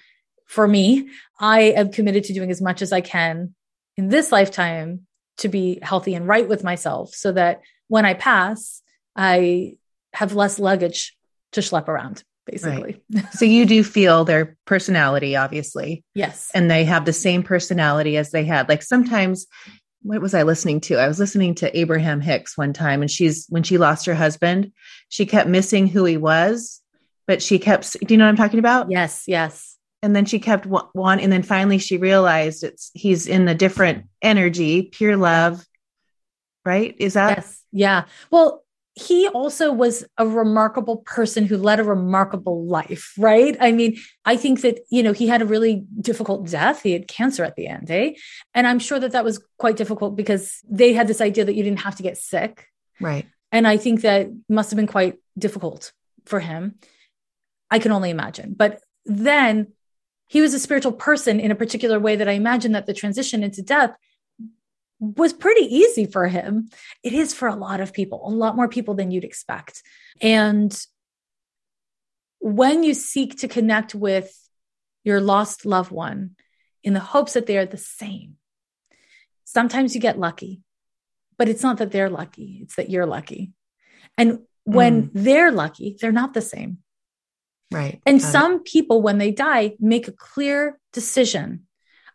[0.46, 3.54] for me, I am committed to doing as much as I can
[3.96, 5.06] in this lifetime
[5.38, 8.82] to be healthy and right with myself so that when I pass,
[9.14, 9.76] I
[10.12, 11.16] have less luggage
[11.52, 13.02] to schlep around basically.
[13.12, 13.32] Right.
[13.32, 16.04] so you do feel their personality, obviously.
[16.14, 16.50] Yes.
[16.54, 18.68] And they have the same personality as they had.
[18.68, 19.46] Like sometimes,
[20.02, 20.96] what was I listening to?
[20.96, 24.72] I was listening to Abraham Hicks one time, and she's when she lost her husband,
[25.09, 26.80] she kept missing who he was,
[27.26, 27.92] but she kept.
[27.98, 28.90] Do you know what I'm talking about?
[28.90, 29.24] Yes.
[29.26, 29.75] Yes.
[30.02, 34.06] And then she kept one, and then finally she realized it's he's in a different
[34.22, 35.66] energy, pure love.
[36.64, 36.94] Right?
[36.98, 37.38] Is that?
[37.38, 37.62] Yes.
[37.72, 38.04] Yeah.
[38.30, 43.54] Well, he also was a remarkable person who led a remarkable life, right?
[43.61, 46.82] I mean, I think that, you know, he had a really difficult death.
[46.82, 48.14] He had cancer at the end, eh?
[48.54, 51.62] And I'm sure that that was quite difficult because they had this idea that you
[51.62, 52.68] didn't have to get sick.
[52.98, 53.26] Right.
[53.52, 55.92] And I think that must have been quite difficult
[56.24, 56.76] for him.
[57.70, 58.54] I can only imagine.
[58.56, 59.72] But then
[60.26, 63.42] he was a spiritual person in a particular way that I imagine that the transition
[63.42, 63.96] into death
[64.98, 66.68] was pretty easy for him.
[67.02, 69.82] It is for a lot of people, a lot more people than you'd expect.
[70.20, 70.76] And
[72.38, 74.34] when you seek to connect with
[75.04, 76.36] your lost loved one
[76.82, 78.36] in the hopes that they are the same,
[79.44, 80.62] sometimes you get lucky,
[81.36, 83.52] but it's not that they're lucky, it's that you're lucky.
[84.16, 85.10] And when mm.
[85.12, 86.78] they're lucky, they're not the same.
[87.70, 88.00] Right.
[88.07, 88.64] And Got some it.
[88.64, 91.66] people, when they die, make a clear decision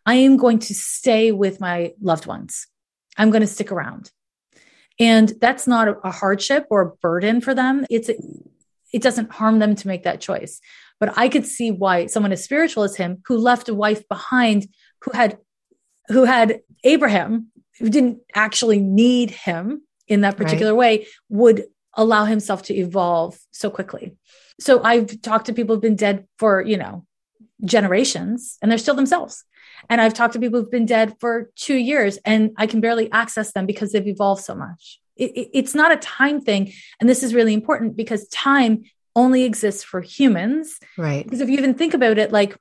[0.04, 2.66] I am going to stay with my loved ones.
[3.16, 4.10] I'm going to stick around.
[4.98, 7.86] And that's not a, hardship or a burden for them.
[7.88, 8.14] It's a,
[8.92, 10.60] it doesn't harm them to make that choice.
[11.00, 14.66] But I could see why someone as spiritual as him, who left a wife behind,
[15.02, 15.38] who had
[16.08, 21.00] who had Abraham, who didn't actually need him in that particular right.
[21.00, 24.16] way, would allow himself to evolve so quickly.
[24.62, 27.04] So I've talked to people who've been dead for, you know,
[27.64, 29.44] generations and they're still themselves.
[29.90, 33.10] And I've talked to people who've been dead for two years and I can barely
[33.10, 35.00] access them because they've evolved so much.
[35.16, 36.72] It, it, it's not a time thing.
[37.00, 40.78] And this is really important because time only exists for humans.
[40.96, 41.24] Right.
[41.24, 42.56] Because if you even think about it, like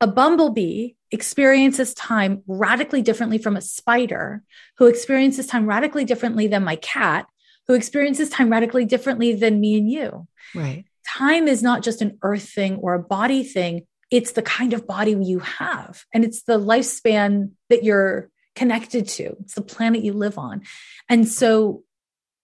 [0.00, 4.42] a bumblebee experiences time radically differently from a spider
[4.76, 7.26] who experiences time radically differently than my cat
[7.68, 10.26] who experiences time radically differently than me and you.
[10.54, 10.84] Right.
[11.06, 13.86] Time is not just an earth thing or a body thing.
[14.10, 19.36] It's the kind of body you have and it's the lifespan that you're connected to.
[19.40, 20.62] It's the planet you live on.
[21.08, 21.84] And so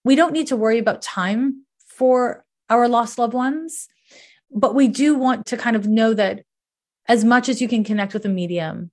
[0.03, 3.89] we don't need to worry about time for our lost loved ones
[4.55, 6.43] but we do want to kind of know that
[7.07, 8.89] as much as you can connect with a medium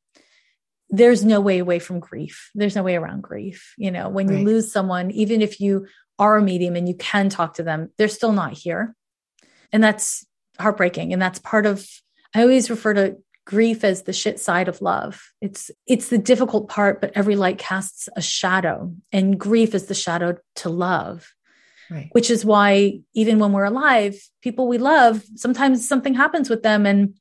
[0.94, 2.50] there's no way away from grief.
[2.54, 5.86] There's no way around grief you know when you lose someone even if you
[6.18, 8.94] are a medium and you can talk to them they're still not here
[9.72, 10.27] and that's
[10.59, 11.87] heartbreaking and that's part of
[12.35, 15.33] I always refer to grief as the shit side of love.
[15.40, 19.94] It's it's the difficult part, but every light casts a shadow, and grief is the
[19.94, 21.33] shadow to love.
[21.90, 22.09] Right.
[22.12, 26.87] Which is why even when we're alive, people we love, sometimes something happens with them
[26.87, 27.14] and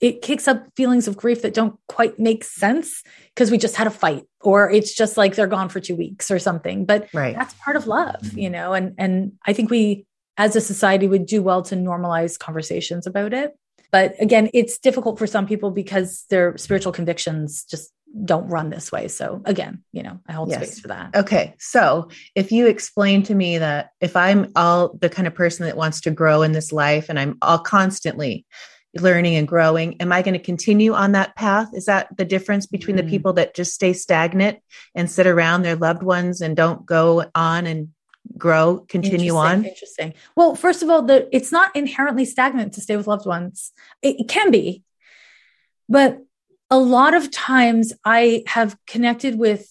[0.00, 3.02] it kicks up feelings of grief that don't quite make sense
[3.34, 6.30] because we just had a fight or it's just like they're gone for 2 weeks
[6.30, 6.84] or something.
[6.84, 7.34] But right.
[7.34, 8.38] that's part of love, mm-hmm.
[8.38, 10.06] you know, and and I think we
[10.38, 13.56] as a society would do well to normalize conversations about it
[13.96, 17.92] but again, it's difficult for some people because their spiritual convictions just
[18.24, 19.08] don't run this way.
[19.08, 20.58] So again, you know, I hold yes.
[20.58, 21.14] space for that.
[21.14, 21.54] Okay.
[21.58, 25.76] So if you explain to me that if I'm all the kind of person that
[25.76, 28.46] wants to grow in this life and I'm all constantly
[29.00, 31.70] learning and growing, am I going to continue on that path?
[31.74, 33.02] Is that the difference between mm.
[33.02, 34.58] the people that just stay stagnant
[34.94, 37.88] and sit around their loved ones and don't go on and
[38.36, 39.64] grow, continue interesting, on?
[39.64, 40.14] Interesting.
[40.34, 43.72] Well, first of all, the it's not inherently stagnant to stay with loved ones.
[44.02, 44.82] It, it can be,
[45.88, 46.20] but
[46.70, 49.70] a lot of times I have connected with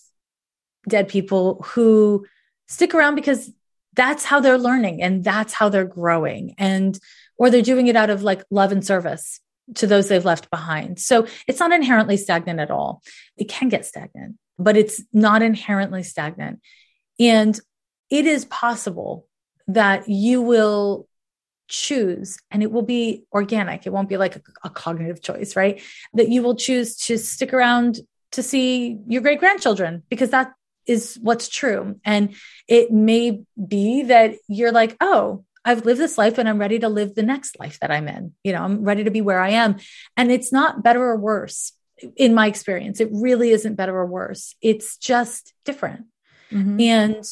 [0.88, 2.25] dead people who
[2.67, 3.51] stick around because
[3.93, 6.99] that's how they're learning and that's how they're growing and
[7.38, 9.39] or they're doing it out of like love and service
[9.76, 11.00] to those they've left behind.
[11.00, 13.02] So it's not inherently stagnant at all.
[13.38, 16.62] It can get stagnant, but it's not inherently stagnant.
[17.19, 17.60] And
[18.10, 19.28] it is possible
[19.67, 21.08] that you will
[21.67, 25.82] choose and it will be organic it won't be like a, a, cognitive choice right
[26.13, 28.00] that you will choose to stick around
[28.32, 30.54] to see your great grandchildren because that
[30.86, 32.36] is what's true and
[32.67, 36.88] it may be that you're like oh i've lived this life and i'm ready to
[36.89, 38.34] live the next life that i'm in.
[38.43, 39.78] You know i'm ready to be where i am.
[40.15, 41.73] And it's not better or worse
[42.15, 42.99] in my experience.
[42.99, 44.56] It really isn't better or worse.
[44.62, 46.06] It's just different.
[46.51, 46.80] Mm-hmm.
[46.82, 47.23] And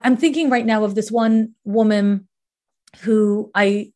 [0.00, 2.28] I'm thinking right now of this one woman
[3.02, 3.92] who I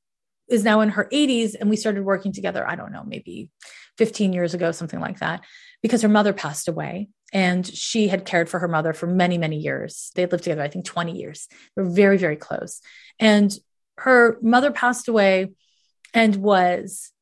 [0.48, 3.48] is now in her 80s and we started working together i don't know maybe
[3.98, 5.40] 15 years ago something like that
[5.83, 9.59] because her mother passed away and she had cared for her mother for many many
[9.59, 12.81] years they had lived together i think 20 years they were very very close
[13.18, 13.59] and
[13.99, 15.53] her mother passed away
[16.14, 17.12] and was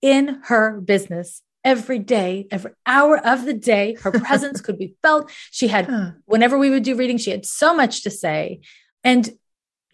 [0.00, 3.94] in her business every day, every hour of the day.
[3.94, 5.30] Her presence could be felt.
[5.50, 6.12] She had, huh.
[6.24, 8.60] whenever we would do reading, she had so much to say.
[9.04, 9.28] And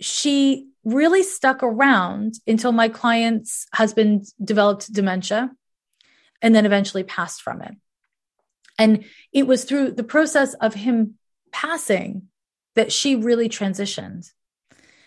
[0.01, 5.51] she really stuck around until my client's husband developed dementia
[6.43, 7.75] and then eventually passed from it.
[8.79, 11.15] And it was through the process of him
[11.53, 12.29] passing
[12.75, 14.31] that she really transitioned.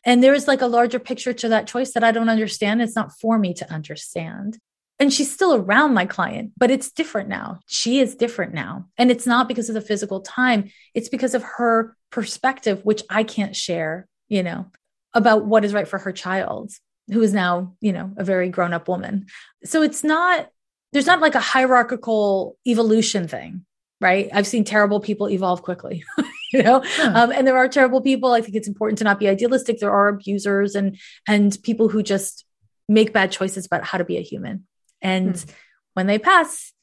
[0.03, 2.81] And there is like a larger picture to that choice that I don't understand.
[2.81, 4.57] It's not for me to understand.
[4.99, 7.59] And she's still around my client, but it's different now.
[7.67, 8.87] She is different now.
[8.97, 13.23] And it's not because of the physical time, it's because of her perspective, which I
[13.23, 14.71] can't share, you know,
[15.13, 16.71] about what is right for her child,
[17.11, 19.27] who is now, you know, a very grown up woman.
[19.65, 20.49] So it's not,
[20.93, 23.65] there's not like a hierarchical evolution thing,
[23.99, 24.29] right?
[24.33, 26.03] I've seen terrible people evolve quickly.
[26.51, 27.11] you know huh.
[27.13, 29.91] um, and there are terrible people i think it's important to not be idealistic there
[29.91, 30.97] are abusers and
[31.27, 32.45] and people who just
[32.87, 34.65] make bad choices about how to be a human
[35.01, 35.49] and hmm.
[35.93, 36.73] when they pass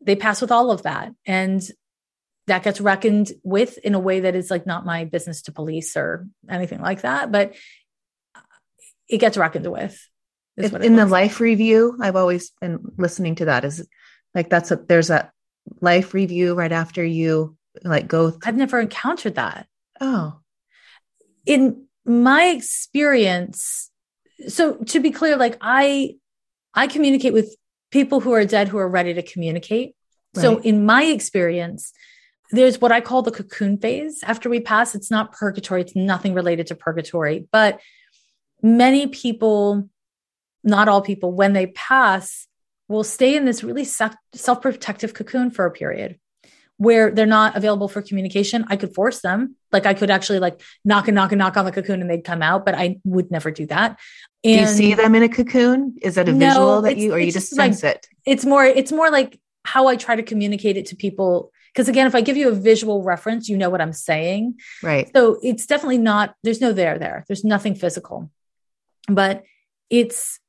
[0.00, 1.70] they pass with all of that and
[2.46, 5.96] that gets reckoned with in a way that is like not my business to police
[5.96, 7.54] or anything like that but
[9.08, 10.08] it gets reckoned with
[10.56, 13.86] in the life review i've always been listening to that is
[14.34, 15.30] like that's a there's a
[15.80, 19.66] life review right after you like go th- i've never encountered that.
[20.00, 20.40] Oh.
[21.46, 23.90] In my experience
[24.48, 26.14] so to be clear like i
[26.74, 27.54] i communicate with
[27.90, 29.94] people who are dead who are ready to communicate.
[30.34, 30.42] Right.
[30.42, 31.92] so in my experience
[32.52, 34.22] there's what i call the cocoon phase.
[34.24, 37.80] After we pass it's not purgatory it's nothing related to purgatory but
[38.62, 39.88] many people
[40.62, 42.46] not all people when they pass
[42.88, 46.18] will stay in this really self-protective cocoon for a period
[46.76, 49.54] where they're not available for communication, I could force them.
[49.70, 52.24] Like I could actually like knock and knock and knock on the cocoon and they'd
[52.24, 53.98] come out, but I would never do that.
[54.42, 55.96] And do you see them in a cocoon?
[56.00, 58.06] Is that a no, visual that you, or you just sense like, it?
[58.24, 61.52] It's more, it's more like how I try to communicate it to people.
[61.74, 64.58] Cause again, if I give you a visual reference, you know what I'm saying.
[64.82, 65.10] Right.
[65.14, 67.26] So it's definitely not, there's no there there.
[67.28, 68.30] There's nothing physical,
[69.06, 69.44] but
[69.90, 70.40] it's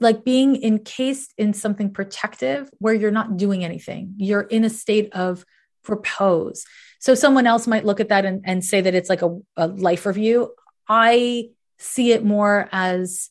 [0.00, 4.14] like being encased in something protective where you're not doing anything.
[4.16, 5.44] You're in a state of
[5.88, 6.64] repose.
[6.98, 9.68] So someone else might look at that and, and say that it's like a, a
[9.68, 10.52] life review.
[10.88, 13.30] I see it more as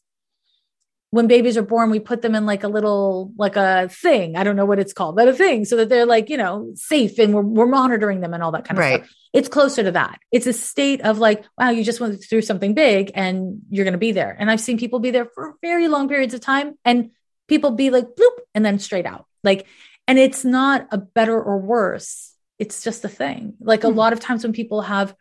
[1.11, 4.35] when babies are born, we put them in like a little, like a thing.
[4.35, 6.71] I don't know what it's called, but a thing so that they're like, you know,
[6.75, 9.03] safe and we're, we're monitoring them and all that kind of right.
[9.03, 9.15] stuff.
[9.33, 10.19] It's closer to that.
[10.31, 13.93] It's a state of like, wow, you just went through something big and you're going
[13.93, 14.35] to be there.
[14.37, 17.11] And I've seen people be there for very long periods of time and
[17.47, 19.25] people be like, bloop, and then straight out.
[19.43, 19.65] Like,
[20.07, 22.33] and it's not a better or worse.
[22.59, 23.55] It's just a thing.
[23.59, 23.87] Like hmm.
[23.87, 25.15] a lot of times when people have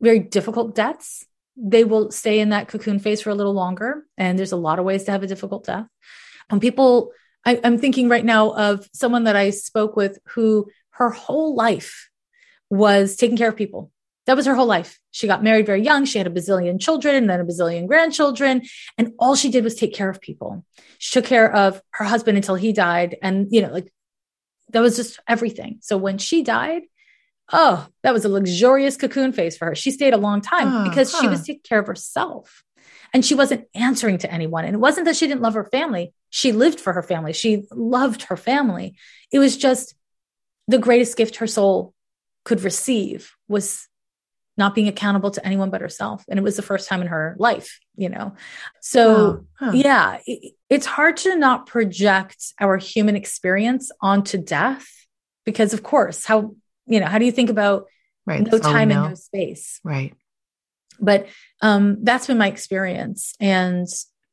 [0.00, 1.24] very difficult deaths,
[1.56, 4.06] they will stay in that cocoon phase for a little longer.
[4.16, 5.86] And there's a lot of ways to have a difficult death.
[6.48, 7.12] And people,
[7.44, 12.10] I, I'm thinking right now of someone that I spoke with who her whole life
[12.68, 13.90] was taking care of people.
[14.26, 15.00] That was her whole life.
[15.10, 16.04] She got married very young.
[16.04, 18.62] She had a bazillion children and then a bazillion grandchildren.
[18.96, 20.64] And all she did was take care of people.
[20.98, 23.16] She took care of her husband until he died.
[23.22, 23.92] And, you know, like
[24.72, 25.78] that was just everything.
[25.80, 26.82] So when she died,
[27.52, 29.74] oh, that was a luxurious cocoon phase for her.
[29.74, 31.20] She stayed a long time oh, because huh.
[31.20, 32.62] she was taking care of herself
[33.12, 34.64] and she wasn't answering to anyone.
[34.64, 36.12] And it wasn't that she didn't love her family.
[36.30, 37.32] She lived for her family.
[37.32, 38.96] She loved her family.
[39.32, 39.94] It was just
[40.68, 41.94] the greatest gift her soul
[42.44, 43.88] could receive was
[44.56, 46.24] not being accountable to anyone but herself.
[46.28, 48.34] And it was the first time in her life, you know?
[48.80, 49.72] So, huh.
[49.72, 54.86] yeah, it, it's hard to not project our human experience onto death
[55.44, 56.54] because, of course, how
[56.90, 57.86] you know, how do you think about
[58.26, 58.42] right.
[58.42, 59.80] no time and no space?
[59.82, 60.14] Right.
[60.98, 61.28] But
[61.62, 63.34] um, that's been my experience.
[63.40, 63.86] And,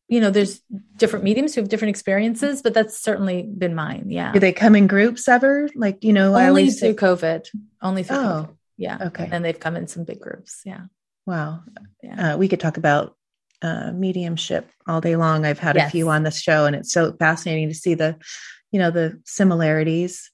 [0.10, 0.62] you know, there's
[0.98, 4.08] different mediums who have different experiences, but that's certainly been mine.
[4.10, 4.34] Yeah.
[4.34, 5.70] Do they come in groups ever?
[5.76, 7.48] Like, you know, only through say- COVID.
[7.82, 8.56] Only through oh, COVID.
[8.78, 8.98] Yeah.
[9.08, 9.30] Okay.
[9.32, 10.62] And they've come in some big groups.
[10.66, 10.82] Yeah.
[11.26, 11.64] Wow.
[12.02, 12.34] Yeah.
[12.34, 13.16] Uh, we could talk about
[13.62, 15.46] uh, mediumship all day long.
[15.46, 15.88] I've had yes.
[15.88, 18.18] a few on this show, and it's so fascinating to see the,
[18.72, 20.32] you know, the similarities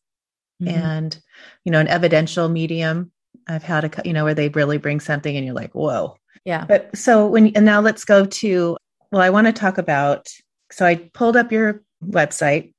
[0.66, 0.78] mm-hmm.
[0.78, 1.20] and
[1.66, 3.12] you know an evidential medium.
[3.48, 6.18] I've had a you know where they really bring something and you're like whoa.
[6.46, 6.66] Yeah.
[6.66, 8.78] But so when and now let's go to
[9.12, 10.28] well i want to talk about
[10.72, 12.74] so i pulled up your website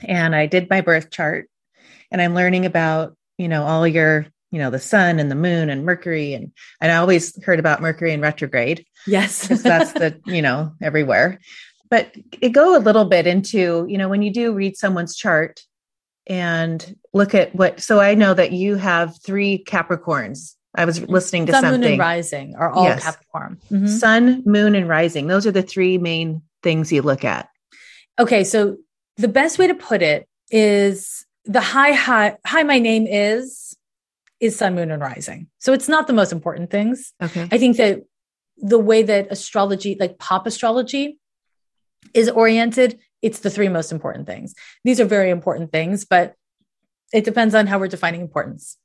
[0.00, 1.48] and i did my birth chart
[2.10, 5.70] and i'm learning about you know all your you know the sun and the moon
[5.70, 9.48] and mercury and and i always heard about mercury in retrograde yes.
[9.62, 11.40] that's the you know everywhere.
[11.88, 15.62] But it go a little bit into you know when you do read someone's chart
[16.26, 20.54] and look at what so i know that you have three capricorns.
[20.76, 21.12] I was mm-hmm.
[21.12, 23.02] listening to sun, something moon and rising are all yes.
[23.02, 23.58] capricorn.
[23.70, 23.86] Mm-hmm.
[23.86, 25.26] sun moon and rising.
[25.26, 27.48] Those are the three main things you look at.
[28.18, 28.76] Okay so
[29.16, 33.76] the best way to put it is the high high hi my name is
[34.38, 35.48] is sun moon and rising.
[35.58, 37.14] So it's not the most important things.
[37.22, 37.48] Okay.
[37.50, 38.02] I think that
[38.58, 41.18] the way that astrology like pop astrology
[42.14, 44.54] is oriented it's the three most important things.
[44.84, 46.34] These are very important things but
[47.12, 48.76] it depends on how we're defining importance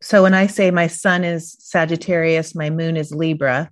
[0.00, 3.70] so when i say my sun is sagittarius my moon is libra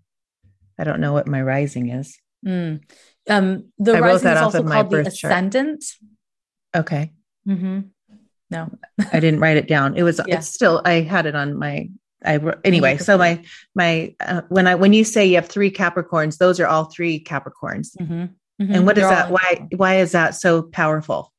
[0.78, 2.80] i don't know what my rising is mm.
[3.28, 5.84] um the I rising is also called the ascendant
[6.74, 6.84] chart.
[6.84, 7.12] okay
[7.46, 7.80] mm-hmm.
[8.52, 8.70] No,
[9.12, 9.96] I didn't write it down.
[9.96, 10.36] It was yeah.
[10.36, 11.88] it's still I had it on my
[12.24, 12.98] I anyway.
[12.98, 13.42] So my
[13.74, 17.22] my uh, when I when you say you have three Capricorns, those are all three
[17.22, 17.96] Capricorns.
[17.96, 18.12] Mm-hmm.
[18.12, 18.74] Mm-hmm.
[18.74, 19.30] And what They're is that?
[19.30, 21.32] Why why is that so powerful?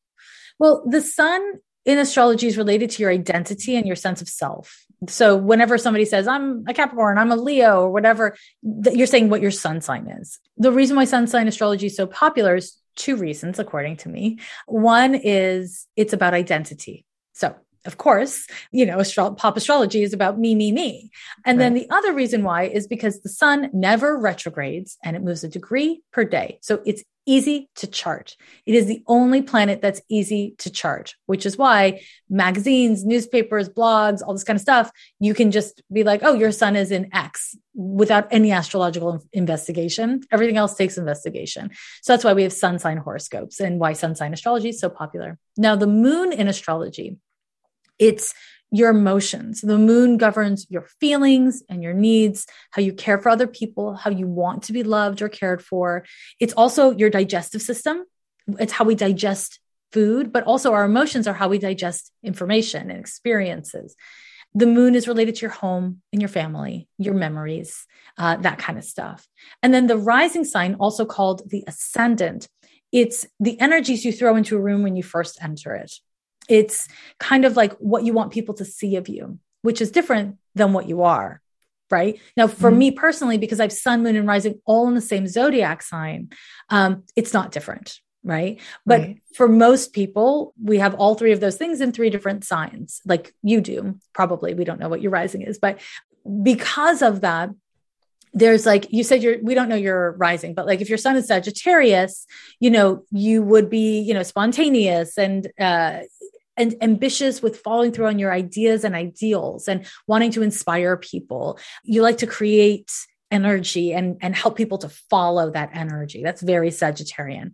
[0.60, 1.42] Well, the sun
[1.86, 4.86] in astrology is related to your identity and your sense of self.
[5.08, 9.42] So whenever somebody says I'm a Capricorn, I'm a Leo or whatever, you're saying what
[9.42, 10.40] your sun sign is.
[10.58, 14.40] The reason why sun sign astrology is so popular is two reasons, according to me.
[14.66, 17.06] One is it's about identity.
[17.34, 17.56] So,
[17.86, 21.12] of course, you know, astro- pop astrology is about me, me, me.
[21.46, 21.66] And right.
[21.66, 25.50] then the other reason why is because the sun never retrogrades and it moves a
[25.50, 26.60] degree per day.
[26.62, 28.36] So it's easy to chart.
[28.66, 34.22] It is the only planet that's easy to chart, which is why magazines, newspapers, blogs,
[34.22, 37.14] all this kind of stuff, you can just be like, oh, your sun is in
[37.14, 40.22] X without any astrological investigation.
[40.32, 41.72] Everything else takes investigation.
[42.02, 44.90] So that's why we have sun sign horoscopes and why sun sign astrology is so
[44.90, 45.40] popular.
[45.58, 47.18] Now, the moon in astrology,
[48.04, 48.34] it's
[48.70, 49.62] your emotions.
[49.62, 54.10] The moon governs your feelings and your needs, how you care for other people, how
[54.10, 56.04] you want to be loved or cared for.
[56.40, 58.04] It's also your digestive system.
[58.60, 59.60] It's how we digest
[59.94, 63.96] food, but also our emotions are how we digest information and experiences.
[64.56, 67.86] The moon is related to your home and your family, your memories,
[68.18, 69.26] uh, that kind of stuff.
[69.62, 72.50] And then the rising sign, also called the ascendant,
[72.92, 75.94] it's the energies you throw into a room when you first enter it
[76.50, 76.88] it's
[77.20, 80.74] kind of like what you want people to see of you, which is different than
[80.74, 81.42] what you are.
[81.92, 82.80] Right now, for mm-hmm.
[82.80, 86.30] me personally, because I've sun, moon, and rising all in the same zodiac sign,
[86.70, 88.00] um, it's not different.
[88.24, 88.60] Right.
[88.86, 89.22] But right.
[89.36, 93.34] for most people, we have all three of those things in three different signs, like
[93.44, 94.00] you do.
[94.14, 95.82] Probably we don't know what your rising is, but
[96.42, 97.50] because of that,
[98.34, 101.16] there's like you said you're we don't know your rising but like if your sun
[101.16, 102.26] is sagittarius
[102.60, 106.00] you know you would be you know spontaneous and uh
[106.58, 111.60] and ambitious with following through on your ideas and ideals and wanting to inspire people.
[111.84, 112.92] You like to create
[113.32, 116.22] energy and, and help people to follow that energy.
[116.24, 117.52] That's very Sagittarian.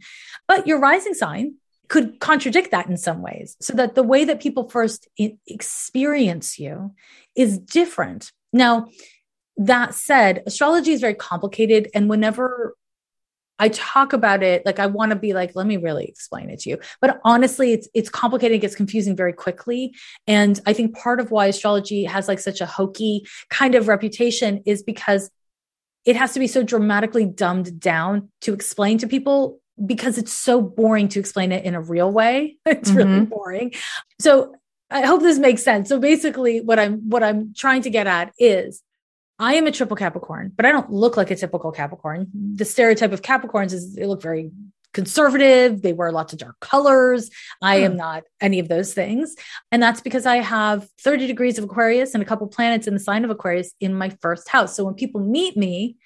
[0.48, 1.56] But your rising sign
[1.88, 5.08] could contradict that in some ways, so that the way that people first
[5.48, 6.94] experience you
[7.36, 8.32] is different.
[8.54, 8.90] Now,
[9.58, 11.90] that said, astrology is very complicated.
[11.96, 12.76] And whenever
[13.60, 16.60] I talk about it like I want to be like, let me really explain it
[16.62, 16.80] to you.
[17.02, 19.94] But honestly, it's it's complicated, it gets confusing very quickly.
[20.28, 24.64] And I think part of why astrology has like such a hokey kind of reputation
[24.66, 25.30] is because
[26.06, 30.62] it has to be so dramatically dumbed down to explain to people because it's so
[30.62, 32.58] boring to explain it in a real way.
[32.66, 32.98] It's mm-hmm.
[32.98, 33.74] really boring.
[34.20, 34.56] So
[34.90, 35.90] I hope this makes sense.
[35.90, 38.82] So basically what I'm what I'm trying to get at is
[39.40, 42.28] I am a triple Capricorn, but I don't look like a typical Capricorn.
[42.34, 44.52] The stereotype of Capricorns is they look very
[44.94, 45.82] conservative.
[45.82, 47.30] They wear lots of dark colors.
[47.62, 47.98] I am hmm.
[47.98, 49.36] not any of those things.
[49.72, 53.00] And that's because I have 30 degrees of Aquarius and a couple planets in the
[53.00, 54.76] sign of Aquarius in my first house.
[54.76, 55.98] So when people meet me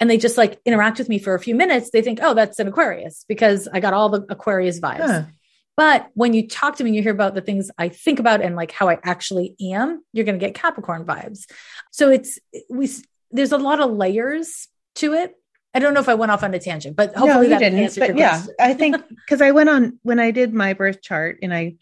[0.00, 2.58] and they just like interact with me for a few minutes, they think, oh, that's
[2.58, 5.06] an Aquarius because I got all the Aquarius vibes.
[5.06, 5.22] Huh.
[5.76, 8.40] But when you talk to me and you hear about the things I think about
[8.40, 11.50] and like how I actually am, you're going to get Capricorn vibes.
[11.90, 12.38] So it's
[12.70, 12.88] we
[13.32, 15.34] there's a lot of layers to it.
[15.76, 17.80] I don't know if I went off on a tangent, but hopefully no, that didn't.
[17.80, 21.38] answered but yeah, I think because I went on when I did my birth chart
[21.42, 21.74] and I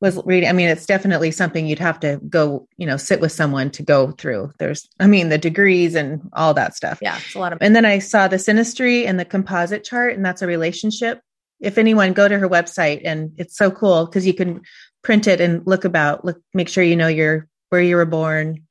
[0.00, 0.48] was reading.
[0.48, 3.82] I mean, it's definitely something you'd have to go, you know, sit with someone to
[3.82, 4.52] go through.
[4.58, 6.98] There's, I mean, the degrees and all that stuff.
[7.00, 7.58] Yeah, it's a lot of.
[7.62, 11.20] And then I saw the synastry and the composite chart, and that's a relationship
[11.60, 14.62] if anyone go to her website and it's so cool because you can
[15.02, 18.62] print it and look about look make sure you know your where you were born.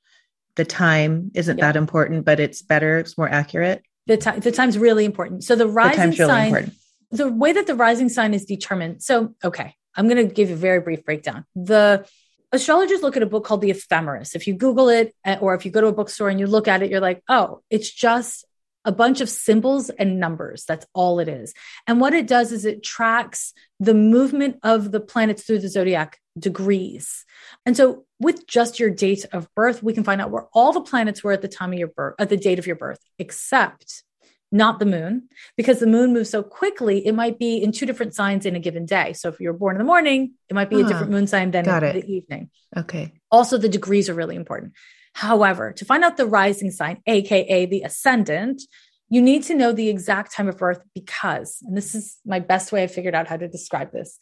[0.55, 3.83] The time isn't that important but it's better it's more accurate.
[4.07, 5.43] The time the time's really important.
[5.43, 6.71] So the rising the sign really
[7.11, 10.55] the way that the rising sign is determined so okay i'm going to give a
[10.55, 11.45] very brief breakdown.
[11.55, 12.05] The
[12.51, 14.36] astrologers look at a book called The Ephemeris.
[14.36, 16.67] If you Google it, eh, or if you go to a bookstore and you look
[16.67, 18.45] at it, you're like, oh, it's just
[18.86, 20.63] a bunch of symbols and numbers.
[20.65, 21.53] That's all it is.
[21.88, 26.19] And what it does is it tracks the movement of the planets through the zodiac
[26.38, 27.25] degrees.
[27.65, 30.81] And so with just your date of birth, we can find out where all the
[30.81, 34.03] planets were at the time of your birth, at the date of your birth, except
[34.51, 35.27] not the moon,
[35.57, 38.59] because the moon moves so quickly, it might be in two different signs in a
[38.59, 39.11] given day.
[39.13, 41.51] So if you're born in the morning, it might be a ah, different moon sign
[41.51, 42.49] than the evening.
[42.75, 43.13] Okay.
[43.31, 44.73] Also, the degrees are really important.
[45.16, 48.61] However, to find out the rising sign, AKA the ascendant,
[49.07, 52.74] you need to know the exact time of birth because, and this is my best
[52.74, 54.18] way I figured out how to describe this.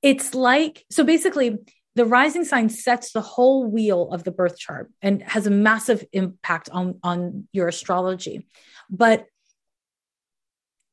[0.00, 1.58] It's like, so basically,
[1.96, 6.02] the rising sign sets the whole wheel of the birth chart and has a massive
[6.14, 8.46] impact on, on your astrology.
[8.88, 9.26] But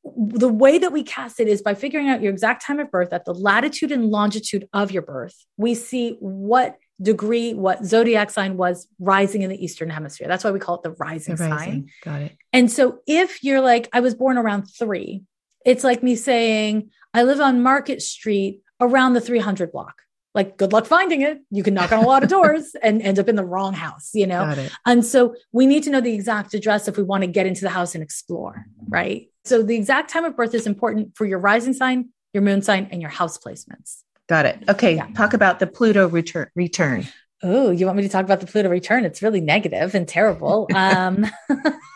[0.04, 3.14] the way that we cast it is by figuring out your exact time of birth
[3.14, 5.46] at the latitude and longitude of your birth.
[5.56, 10.28] We see what degree, what zodiac sign was rising in the Eastern hemisphere.
[10.28, 11.58] That's why we call it the rising, the rising.
[11.58, 11.88] sign.
[12.02, 12.36] Got it.
[12.52, 15.24] And so if you're like, I was born around three,
[15.64, 19.94] it's like me saying, I live on Market Street around the 300 block.
[20.34, 21.38] Like, good luck finding it.
[21.50, 24.10] You can knock on a lot of doors and end up in the wrong house,
[24.14, 24.42] you know?
[24.84, 27.60] And so we need to know the exact address if we want to get into
[27.60, 29.30] the house and explore, right?
[29.44, 32.88] So the exact time of birth is important for your rising sign, your moon sign,
[32.90, 34.03] and your house placements.
[34.28, 34.64] Got it.
[34.68, 34.96] Okay.
[34.96, 35.08] Yeah.
[35.14, 36.48] Talk about the Pluto return.
[36.54, 37.06] return.
[37.42, 39.04] Oh, you want me to talk about the Pluto return?
[39.04, 40.66] It's really negative and terrible.
[40.74, 41.26] um,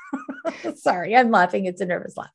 [0.76, 1.64] sorry, I'm laughing.
[1.64, 2.30] It's a nervous laugh.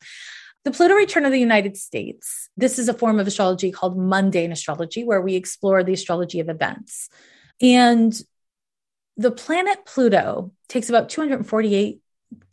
[0.64, 2.50] The Pluto return of the United States.
[2.58, 6.50] This is a form of astrology called mundane astrology, where we explore the astrology of
[6.50, 7.10] events.
[7.62, 8.20] And
[9.18, 12.00] the planet Pluto takes about 248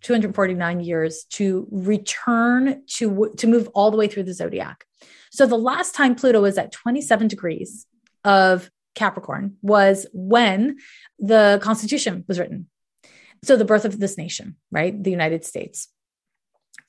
[0.03, 4.85] 249 years to return to to move all the way through the zodiac.
[5.31, 7.87] So the last time Pluto was at 27 degrees
[8.25, 10.79] of Capricorn was when
[11.19, 12.69] the Constitution was written.
[13.43, 15.03] So the birth of this nation, right?
[15.03, 15.89] The United States.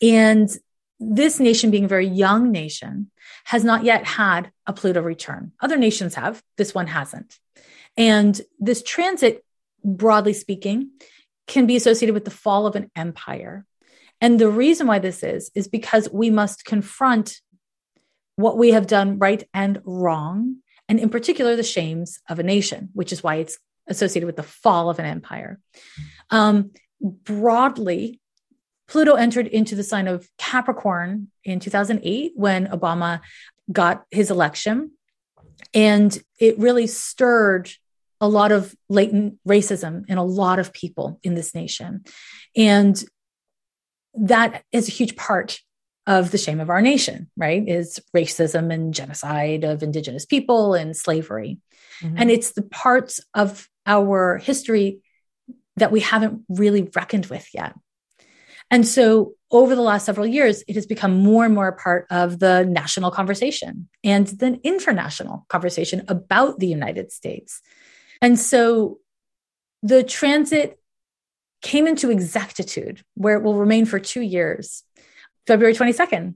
[0.02, 0.50] And
[1.00, 3.10] this nation being a very young nation
[3.46, 5.52] has not yet had a Pluto return.
[5.62, 7.40] Other nations have, this one hasn't.
[7.98, 9.44] And this transit,
[9.84, 10.92] broadly speaking,
[11.48, 13.66] can be associated with the fall of an empire.
[14.20, 17.42] And the reason why this is, is because we must confront
[18.42, 20.58] what we have done right and wrong,
[20.90, 24.44] and in particular, the shames of a nation, which is why it's associated with the
[24.44, 25.60] fall of an empire.
[26.30, 26.72] Um,
[27.02, 28.20] broadly,
[28.88, 33.22] Pluto entered into the sign of Capricorn in 2008 when Obama
[33.72, 34.92] got his election.
[35.74, 37.72] And it really stirred
[38.20, 42.04] a lot of latent racism in a lot of people in this nation.
[42.56, 43.02] And
[44.14, 45.62] that is a huge part
[46.08, 47.68] of the shame of our nation, right?
[47.68, 51.60] Is racism and genocide of indigenous people and slavery.
[52.02, 52.16] Mm-hmm.
[52.18, 55.02] And it's the parts of our history
[55.78, 57.76] that we haven't really reckoned with yet.
[58.70, 62.08] And so over the last several years, it has become more and more a part
[62.10, 67.62] of the national conversation and the international conversation about the United States.
[68.22, 69.00] And so
[69.84, 70.80] the transit
[71.62, 74.84] came into exactitude where it will remain for two years
[75.48, 76.36] February 22nd,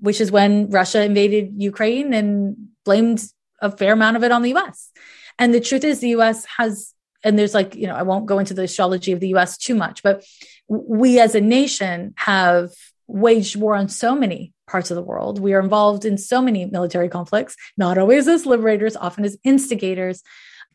[0.00, 3.24] which is when Russia invaded Ukraine and blamed
[3.60, 4.90] a fair amount of it on the US.
[5.38, 6.94] And the truth is, the US has,
[7.24, 9.74] and there's like, you know, I won't go into the astrology of the US too
[9.74, 10.24] much, but
[10.68, 12.70] we as a nation have
[13.06, 15.40] waged war on so many parts of the world.
[15.40, 20.22] We are involved in so many military conflicts, not always as liberators, often as instigators.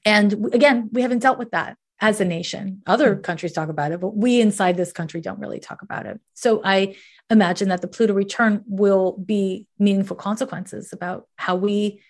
[0.03, 2.81] And again, we haven't dealt with that as a nation.
[2.85, 3.21] Other hmm.
[3.21, 6.19] countries talk about it, but we inside this country don't really talk about it.
[6.33, 6.95] So I
[7.29, 12.01] imagine that the Pluto return will be meaningful consequences about how we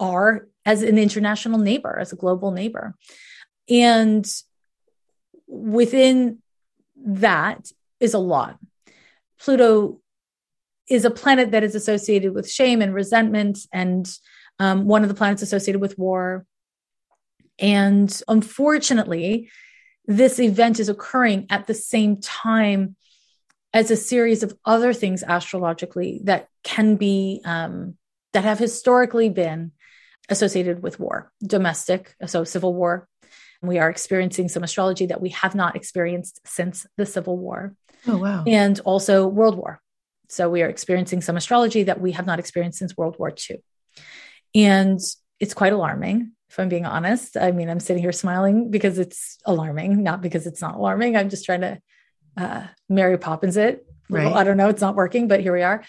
[0.00, 2.94] are as an international neighbor, as a global neighbor.
[3.68, 4.26] And
[5.46, 6.38] within
[6.96, 8.58] that is a lot.
[9.40, 10.00] Pluto
[10.88, 14.10] is a planet that is associated with shame and resentment, and
[14.58, 16.46] um, one of the planets associated with war.
[17.58, 19.50] And unfortunately,
[20.06, 22.96] this event is occurring at the same time
[23.76, 27.94] as a series of other things astrologically that can be um,
[28.32, 29.70] that have historically been
[30.30, 33.06] associated with war domestic so civil war.
[33.60, 37.74] We are experiencing some astrology that we have not experienced since the civil war.
[38.06, 38.44] Oh wow.
[38.46, 39.82] And also world war.
[40.30, 43.62] So we are experiencing some astrology that we have not experienced since world war ii
[44.54, 44.98] and
[45.38, 47.36] it's quite alarming if i'm being honest.
[47.36, 51.14] I mean i'm sitting here smiling because it's alarming not because it's not alarming.
[51.14, 51.78] I'm just trying to
[52.36, 53.86] uh, Mary Poppins it.
[54.08, 54.26] Right.
[54.26, 55.82] Well, I don't know, it's not working, but here we are.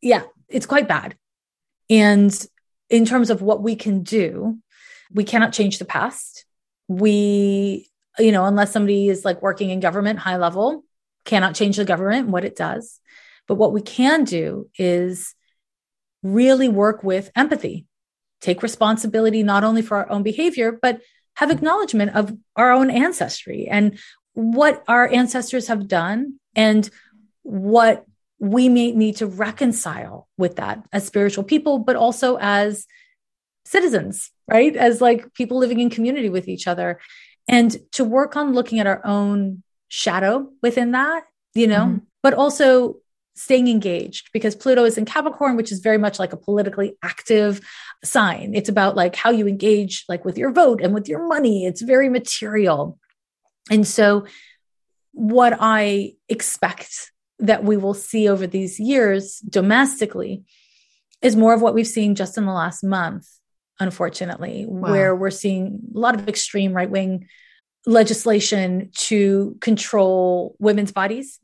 [0.00, 1.16] Yeah, it's quite bad.
[1.90, 2.46] And
[2.88, 4.58] in terms of what we can do,
[5.12, 6.44] we cannot change the past.
[6.88, 10.84] We, you know, unless somebody is like working in government high level,
[11.24, 13.00] cannot change the government and what it does.
[13.48, 15.34] But what we can do is
[16.22, 17.86] really work with empathy,
[18.40, 21.00] take responsibility not only for our own behavior, but
[21.34, 23.98] have acknowledgement of our own ancestry and
[24.34, 26.88] what our ancestors have done and
[27.42, 28.06] what
[28.38, 32.86] we may need to reconcile with that as spiritual people, but also as
[33.64, 34.74] citizens, right?
[34.74, 37.00] As like people living in community with each other.
[37.48, 41.24] And to work on looking at our own shadow within that,
[41.54, 41.98] you know, mm-hmm.
[42.22, 42.96] but also
[43.34, 47.60] staying engaged because Pluto is in Capricorn, which is very much like a politically active
[48.04, 48.54] sign.
[48.54, 51.66] It's about like how you engage like with your vote and with your money.
[51.66, 52.98] It's very material.
[53.70, 54.26] And so
[55.12, 60.44] what I expect that we will see over these years domestically
[61.20, 63.28] is more of what we've seen just in the last month,
[63.78, 64.90] unfortunately, wow.
[64.90, 67.28] where we're seeing a lot of extreme right wing
[67.86, 71.40] legislation to control women's bodies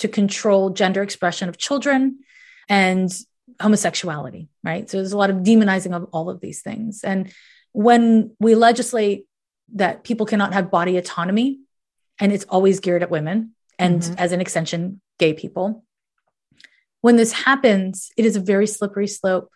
[0.00, 2.20] to control gender expression of children
[2.68, 3.10] and
[3.60, 4.88] homosexuality, right?
[4.88, 7.02] So there's a lot of demonizing of all of these things.
[7.04, 7.32] And
[7.72, 9.26] when we legislate
[9.74, 11.60] that people cannot have body autonomy,
[12.18, 14.14] and it's always geared at women and mm-hmm.
[14.18, 15.84] as an extension, gay people.
[17.00, 19.50] When this happens, it is a very slippery slope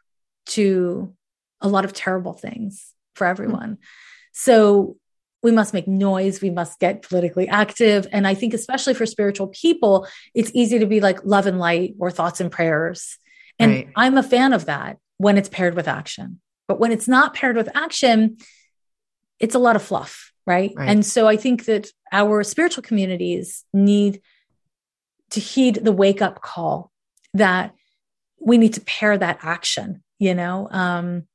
[0.47, 1.15] to
[1.61, 3.73] a lot of terrible things for everyone.
[3.73, 3.85] Mm-hmm.
[4.33, 4.97] So
[5.45, 9.49] we must make noise we must get politically active and i think especially for spiritual
[9.49, 13.19] people it's easy to be like love and light or thoughts and prayers
[13.61, 13.89] and right.
[13.95, 17.57] i'm a fan of that when it's paired with action but when it's not paired
[17.57, 18.39] with action
[19.41, 20.89] it's a lot of fluff right, right.
[20.89, 24.21] and so i think that our spiritual communities need
[25.31, 26.91] to heed the wake up call
[27.33, 27.75] that
[28.41, 31.27] we need to pair that action you know um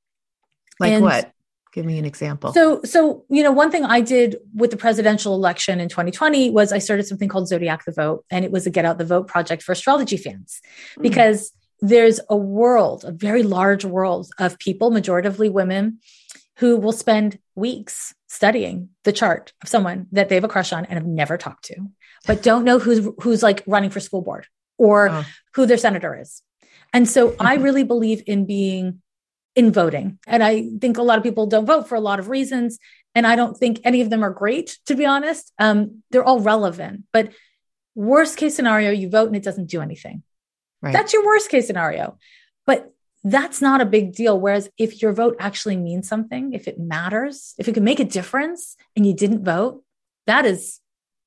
[0.80, 1.34] like what
[1.72, 2.52] Give me an example.
[2.52, 6.74] So, so you know, one thing I did with the presidential election in 2020 was
[6.74, 9.28] I started something called Zodiac the Vote, and it was a Get Out the Vote
[9.28, 10.62] project for astrology fans,
[10.97, 11.04] mm.
[11.04, 16.00] because there's a world, a very large world of people, majoritively women,
[16.60, 20.86] who will spend weeks studying the chart of someone that they have a crush on
[20.86, 21.76] and have never talked to,
[22.28, 24.45] but don't know who's who's like running for school board
[24.78, 25.26] or oh.
[25.55, 26.41] who their senator is.
[26.93, 29.01] And so I really believe in being
[29.55, 30.20] in voting.
[30.28, 32.78] And I think a lot of people don't vote for a lot of reasons.
[33.16, 35.51] And I don't think any of them are great, to be honest.
[35.57, 37.05] Um, they're all relevant.
[37.12, 37.32] But
[37.95, 40.24] worst case scenario, you vote and it doesn't do anything.
[40.82, 40.93] Right.
[40.93, 42.18] That's your worst case scenario.
[42.66, 42.93] But
[43.24, 44.39] that's not a big deal.
[44.39, 48.05] Whereas if your vote actually means something, if it matters, if it can make a
[48.05, 49.84] difference and you didn't vote,
[50.26, 50.80] that is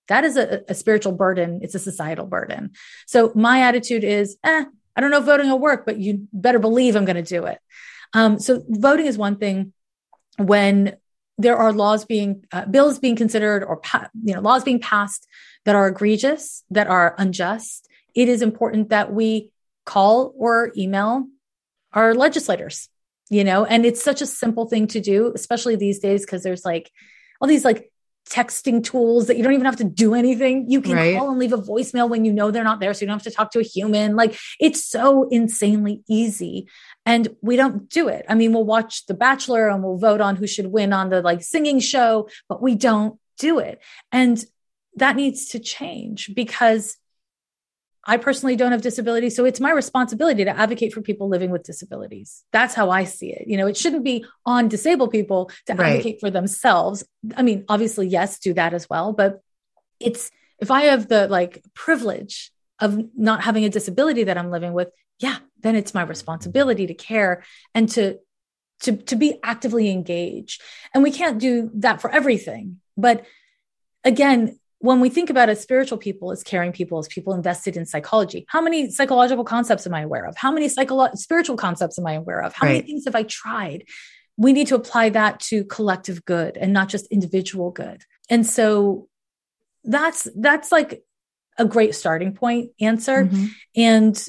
[0.09, 1.61] that is a, a spiritual burden.
[1.63, 2.73] It's a societal burden.
[3.07, 4.65] So my attitude is, eh,
[4.97, 7.47] I don't know if voting will work, but you better believe I'm going to do
[7.47, 7.59] it.
[8.13, 9.73] Um, so voting is one thing
[10.39, 10.97] when
[11.39, 15.27] there are laws being uh, bills being considered or pa- you know laws being passed
[15.65, 19.51] that are egregious that are unjust it is important that we
[19.85, 21.27] call or email
[21.93, 22.89] our legislators
[23.31, 26.65] you know and it's such a simple thing to do especially these days because there's
[26.65, 26.91] like
[27.41, 27.93] all these like
[28.31, 30.71] texting tools that you don't even have to do anything.
[30.71, 31.17] You can right.
[31.17, 32.95] call and leave a voicemail when you know they're not there.
[32.95, 34.17] So you don't have to talk to a human.
[34.17, 36.69] Like it's so insanely easy.
[37.05, 38.25] And we don't do it.
[38.29, 41.21] I mean, we'll watch The Bachelor and we'll vote on who should win on the
[41.21, 43.81] like singing show, but we don't do it.
[44.13, 44.43] And
[44.97, 46.97] that needs to change because
[48.05, 49.37] I personally don't have disabilities.
[49.37, 52.43] So it's my responsibility to advocate for people living with disabilities.
[52.53, 53.47] That's how I see it.
[53.47, 55.93] You know, it shouldn't be on disabled people to right.
[55.93, 57.05] advocate for themselves.
[57.37, 59.13] I mean, obviously, yes, do that as well.
[59.13, 59.41] But
[60.01, 62.51] it's if I have the like privilege
[62.81, 64.89] of not having a disability that I'm living with,
[65.21, 67.45] yeah, then it's my responsibility to care
[67.75, 68.19] and to
[68.81, 70.61] to to be actively engaged.
[70.93, 72.81] And we can't do that for everything.
[72.97, 73.25] But
[74.05, 77.87] again, when we think about as spiritual people, as caring people, as people invested in
[77.87, 80.37] psychology, how many psychological concepts am I aware of?
[80.37, 82.53] How many psycholo- spiritual concepts am I aware of?
[82.53, 82.73] How right.
[82.73, 83.85] many things have I tried?
[84.37, 88.03] We need to apply that to collective good and not just individual good.
[88.29, 89.09] And so
[89.85, 91.05] that's that's like
[91.59, 93.27] a great starting point answer.
[93.27, 93.47] Mm-hmm.
[93.77, 94.29] And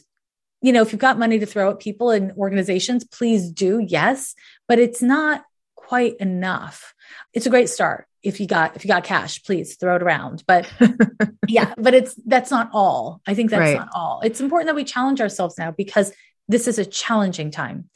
[0.62, 4.36] you know, if you've got money to throw at people and organizations, please do, yes,
[4.68, 5.43] but it's not
[5.74, 6.93] quite enough.
[7.34, 10.43] It's a great start if you got if you got cash please throw it around.
[10.47, 10.71] But
[11.47, 13.21] yeah but it's that's not all.
[13.28, 13.78] I think that's right.
[13.78, 14.21] not all.
[14.24, 16.11] It's important that we challenge ourselves now because
[16.47, 17.89] this is a challenging time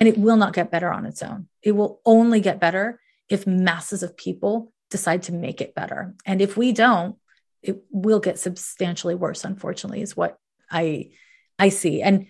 [0.00, 1.48] and it will not get better on its own.
[1.62, 6.14] It will only get better if masses of people decide to make it better.
[6.24, 7.16] And if we don't
[7.62, 10.38] it will get substantially worse unfortunately is what
[10.70, 11.10] i
[11.58, 12.02] i see.
[12.02, 12.26] And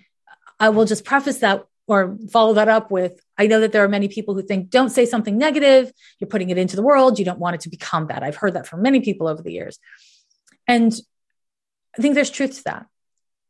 [0.59, 3.89] i will just preface that or follow that up with I know that there are
[3.89, 7.25] many people who think don't say something negative, you're putting it into the world, you
[7.25, 8.23] don't want it to become that.
[8.23, 9.79] I've heard that from many people over the years.
[10.67, 10.93] And
[11.99, 12.87] I think there's truth to that.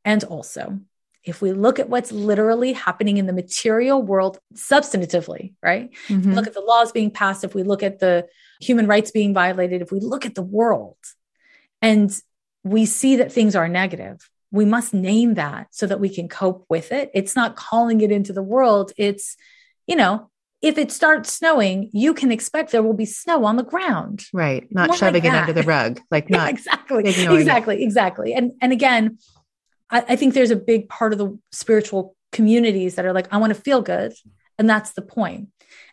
[0.04, 0.80] And also,
[1.24, 5.90] if we look at what's literally happening in the material world substantively, right?
[6.08, 6.32] Mm-hmm.
[6.32, 8.26] Look at the laws being passed, if we look at the
[8.60, 10.96] human rights being violated, if we look at the world
[11.80, 12.10] and
[12.64, 16.64] we see that things are negative, we must name that so that we can cope
[16.68, 17.10] with it.
[17.14, 18.92] It's not calling it into the world.
[18.96, 19.36] It's,
[19.86, 20.30] you know,
[20.60, 24.26] if it starts snowing, you can expect there will be snow on the ground.
[24.32, 24.68] Right.
[24.70, 26.00] Not More shoving like it under the rug.
[26.10, 27.08] Like not yeah, exactly.
[27.08, 27.82] Exactly.
[27.82, 27.84] It.
[27.84, 28.34] Exactly.
[28.34, 29.18] And and again,
[29.90, 33.38] I, I think there's a big part of the spiritual communities that are like, I
[33.38, 34.12] want to feel good.
[34.58, 35.48] And that's the point.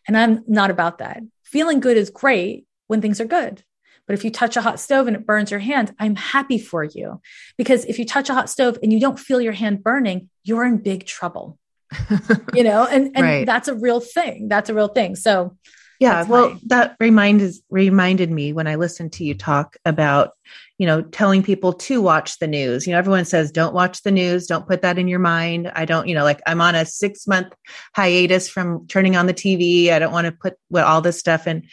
[0.07, 1.22] And I'm not about that.
[1.43, 3.64] Feeling good is great when things are good.
[4.10, 6.84] But if you touch a hot stove and it burns your hand, I'm happy for
[6.84, 7.22] you.
[7.60, 10.66] Because if you touch a hot stove and you don't feel your hand burning, you're
[10.66, 11.60] in big trouble.
[12.55, 13.45] you know, and, and right.
[13.45, 14.47] that's a real thing.
[14.47, 15.16] That's a real thing.
[15.16, 15.55] So
[15.99, 20.32] yeah, well, my- that reminded reminded me when I listened to you talk about,
[20.80, 22.88] you know, telling people to watch the news.
[22.88, 25.72] You know, everyone says don't watch the news, don't put that in your mind.
[25.76, 27.53] I don't, you know, like I'm on a 6 month
[27.95, 29.91] hiatus from turning on the TV.
[29.91, 31.68] I don't want to put what all this stuff in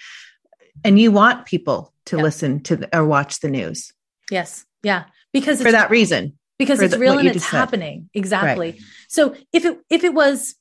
[0.85, 3.93] and you want people to listen to the, or watch the news.
[4.31, 4.65] Yes.
[4.83, 5.05] Yeah.
[5.33, 6.39] Because for that reason.
[6.59, 8.09] Because it's the, real and it's happening.
[8.13, 8.19] Said.
[8.19, 8.71] Exactly.
[8.73, 8.81] Right.
[9.09, 10.55] So if it if it was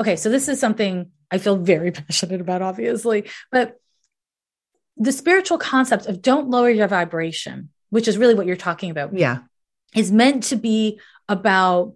[0.00, 3.28] okay, so this is something I feel very passionate about, obviously.
[3.52, 3.76] But
[4.96, 9.16] the spiritual concept of don't lower your vibration, which is really what you're talking about.
[9.16, 9.40] Yeah.
[9.94, 11.94] Is meant to be about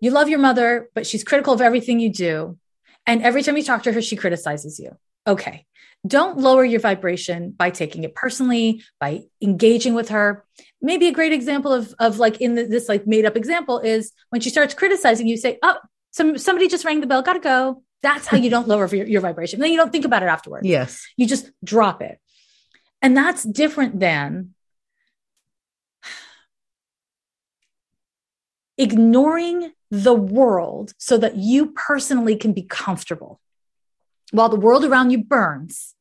[0.00, 2.58] you love your mother, but she's critical of everything you do.
[3.06, 4.96] And every time you talk to her, she criticizes you.
[5.26, 5.66] Okay.
[6.06, 10.44] Don't lower your vibration by taking it personally, by engaging with her.
[10.80, 14.12] Maybe a great example of, of like in the, this like made up example is
[14.30, 15.78] when she starts criticizing you, say, Oh,
[16.12, 17.82] some, somebody just rang the bell, gotta go.
[18.02, 19.58] That's how you don't lower your, your vibration.
[19.58, 20.66] Then you don't think about it afterwards.
[20.66, 21.04] Yes.
[21.16, 22.20] You just drop it.
[23.02, 24.54] And that's different than
[28.78, 33.40] ignoring the world so that you personally can be comfortable
[34.30, 35.94] while the world around you burns.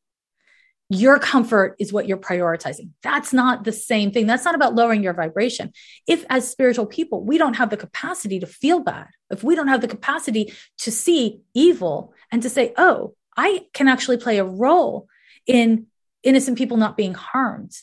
[0.89, 2.91] Your comfort is what you're prioritizing.
[3.01, 4.27] That's not the same thing.
[4.27, 5.73] That's not about lowering your vibration.
[6.07, 9.67] If, as spiritual people, we don't have the capacity to feel bad, if we don't
[9.67, 14.45] have the capacity to see evil and to say, oh, I can actually play a
[14.45, 15.07] role
[15.47, 15.87] in
[16.21, 17.75] innocent people not being harmed,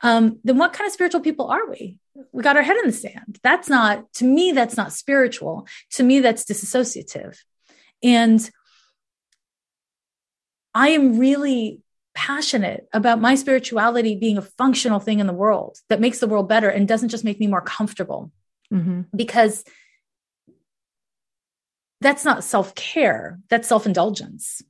[0.00, 1.98] um, then what kind of spiritual people are we?
[2.32, 3.38] We got our head in the sand.
[3.42, 5.66] That's not, to me, that's not spiritual.
[5.92, 7.36] To me, that's disassociative.
[8.02, 8.50] And
[10.74, 11.80] I am really
[12.14, 16.48] passionate about my spirituality being a functional thing in the world that makes the world
[16.48, 18.30] better and doesn't just make me more comfortable.
[18.72, 19.02] Mm-hmm.
[19.14, 19.64] Because
[22.00, 24.62] that's not self care, that's self indulgence.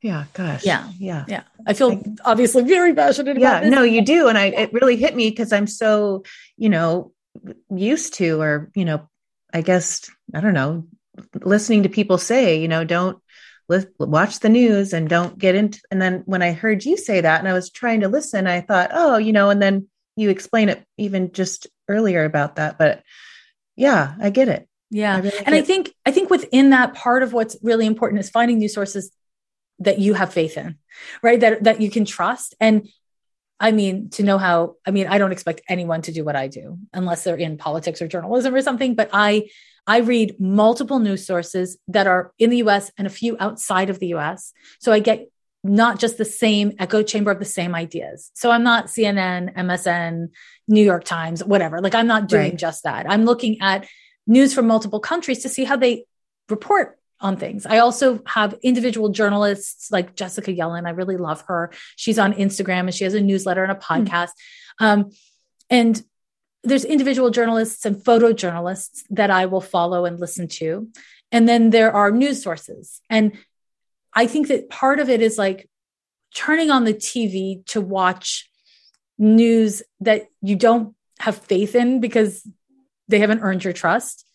[0.00, 0.64] Yeah, gosh.
[0.64, 0.88] Yeah.
[0.98, 1.24] Yeah.
[1.26, 1.42] Yeah.
[1.66, 4.28] I feel I, obviously very passionate about yeah, no, you do.
[4.28, 6.22] And I, it really hit me because I'm so,
[6.56, 7.12] you know,
[7.74, 9.08] used to, or, you know,
[9.52, 10.86] I guess, I don't know,
[11.42, 13.18] listening to people say, you know, don't
[13.98, 17.38] watch the news and don't get into and then when i heard you say that
[17.38, 20.68] and i was trying to listen i thought oh you know and then you explain
[20.68, 23.02] it even just earlier about that but
[23.76, 24.68] yeah i get it.
[24.90, 28.20] Yeah I really and i think i think within that part of what's really important
[28.20, 29.12] is finding new sources
[29.80, 30.78] that you have faith in
[31.22, 31.40] right?
[31.40, 32.54] That that you can trust.
[32.60, 32.88] And
[33.60, 36.46] I mean, to know how, I mean, I don't expect anyone to do what I
[36.46, 39.48] do unless they're in politics or journalism or something, but I
[39.88, 43.98] I read multiple news sources that are in the US and a few outside of
[43.98, 44.52] the US.
[44.78, 45.28] So I get
[45.64, 48.30] not just the same echo chamber of the same ideas.
[48.34, 50.28] So I'm not CNN, MSN,
[50.68, 51.80] New York Times, whatever.
[51.80, 52.58] Like I'm not doing right.
[52.58, 53.10] just that.
[53.10, 53.88] I'm looking at
[54.26, 56.04] news from multiple countries to see how they
[56.50, 57.66] report on things.
[57.66, 60.86] I also have individual journalists like Jessica Yellin.
[60.86, 61.72] I really love her.
[61.96, 64.04] She's on Instagram and she has a newsletter and a hmm.
[64.04, 64.30] podcast.
[64.80, 64.86] Mm.
[64.86, 65.10] Um,
[65.70, 66.02] and
[66.68, 70.88] there's individual journalists and photojournalists that I will follow and listen to.
[71.30, 73.00] And then there are news sources.
[73.10, 73.38] And
[74.14, 75.68] I think that part of it is like
[76.34, 78.50] turning on the TV to watch
[79.18, 82.46] news that you don't have faith in because
[83.08, 84.26] they haven't earned your trust.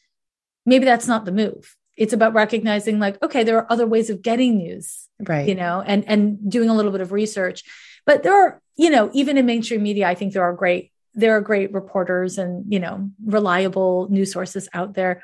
[0.65, 1.75] Maybe that's not the move.
[1.95, 5.07] It's about recognizing like, okay, there are other ways of getting news.
[5.19, 5.47] Right.
[5.47, 7.63] You know, and and doing a little bit of research.
[8.05, 11.37] But there are, you know, even in mainstream media, I think there are great there
[11.37, 15.23] are great reporters and you know reliable news sources out there.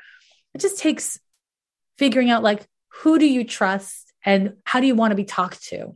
[0.54, 1.18] It just takes
[1.98, 5.62] figuring out like who do you trust and how do you want to be talked
[5.68, 5.94] to?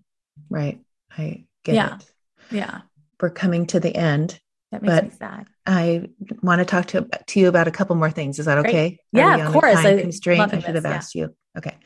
[0.49, 0.81] Right.
[1.17, 1.97] I get yeah.
[1.97, 2.13] it.
[2.51, 2.81] Yeah.
[3.21, 4.39] We're coming to the end
[4.71, 5.47] that makes but me sad.
[5.67, 6.09] I
[6.43, 8.39] want to talk to, to you about a couple more things.
[8.39, 8.71] Is that okay?
[8.71, 8.99] Great.
[9.13, 9.75] yeah of course.
[9.75, 10.55] time I constraint?
[10.55, 10.91] i should have yeah.
[10.91, 11.35] asked you.
[11.57, 11.77] Okay.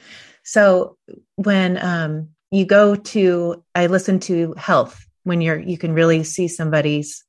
[0.42, 0.96] So
[1.36, 6.48] when um, you go to, I listen to health when you're, you can really see
[6.48, 7.24] somebody's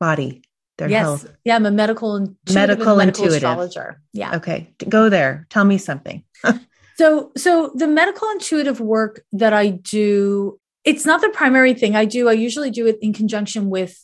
[0.00, 0.42] body,
[0.78, 1.02] their yes.
[1.02, 1.32] health.
[1.44, 1.56] Yeah.
[1.56, 4.00] I'm a medical, intuitive medical, medical intuitive astrologer.
[4.12, 4.36] Yeah.
[4.36, 4.74] Okay.
[4.88, 5.46] Go there.
[5.50, 6.24] Tell me something.
[6.96, 12.06] so, so the medical intuitive work that I do, it's not the primary thing I
[12.06, 12.28] do.
[12.28, 13.96] I usually do it in conjunction with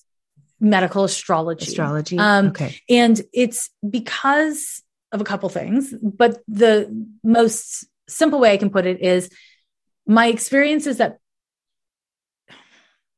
[0.60, 1.66] medical astrology.
[1.66, 2.18] Astrology.
[2.18, 2.78] Um, okay.
[2.88, 4.82] And it's because
[5.12, 9.30] of a couple things, but the most simple way I can put it is
[10.06, 11.18] my experience is that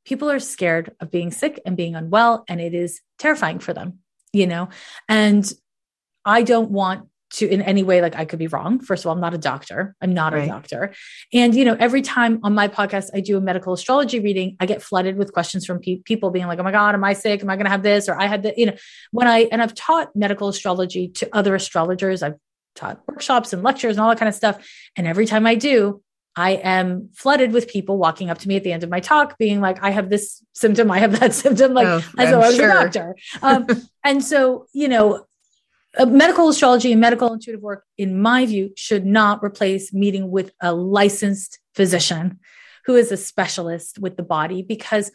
[0.08, 3.98] people are scared of being sick and being unwell, and it is terrifying for them,
[4.32, 4.70] you know?
[5.06, 5.44] And
[6.24, 8.80] I don't want to in any way like i could be wrong.
[8.80, 9.94] First of all i'm not a doctor.
[10.00, 10.44] I'm not right.
[10.44, 10.94] a doctor.
[11.34, 14.64] And you know every time on my podcast i do a medical astrology reading i
[14.64, 17.42] get flooded with questions from pe- people being like oh my god am i sick?
[17.42, 18.08] Am i going to have this?
[18.08, 18.76] Or i had the you know
[19.10, 22.22] when i and i've taught medical astrology to other astrologers.
[22.22, 22.36] I've
[22.74, 24.66] taught workshops and lectures and all that kind of stuff.
[24.96, 26.02] And every time i do
[26.36, 29.38] I am flooded with people walking up to me at the end of my talk,
[29.38, 32.46] being like, I have this symptom, I have that symptom, like oh, as though I
[32.46, 32.70] was sure.
[32.70, 33.16] a doctor.
[33.42, 33.66] Um,
[34.04, 35.26] and so, you know,
[35.98, 40.52] uh, medical astrology and medical intuitive work, in my view, should not replace meeting with
[40.60, 42.38] a licensed physician
[42.84, 45.10] who is a specialist with the body because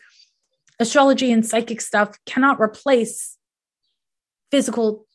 [0.80, 3.38] astrology and psychic stuff cannot replace
[4.52, 5.06] physical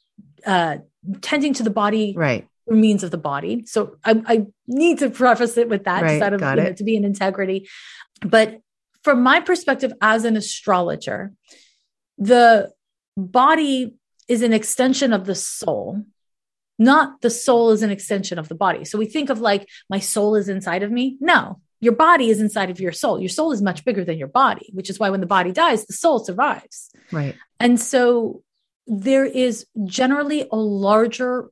[0.46, 0.78] uh,
[1.20, 3.64] tending to the body right means of the body.
[3.66, 6.96] So i, I need to preface it with that right, out of, know, to be
[6.96, 7.68] an integrity.
[8.20, 8.60] But
[9.02, 11.32] from my perspective as an astrologer
[12.18, 12.70] the
[13.16, 13.94] body
[14.26, 16.02] is an extension of the soul
[16.80, 18.84] not the soul is an extension of the body.
[18.84, 21.16] So we think of like my soul is inside of me.
[21.20, 23.20] No your body is inside of your soul.
[23.20, 25.86] Your soul is much bigger than your body which is why when the body dies
[25.86, 26.90] the soul survives.
[27.10, 27.34] Right.
[27.58, 28.42] And so
[28.86, 31.50] there is generally a larger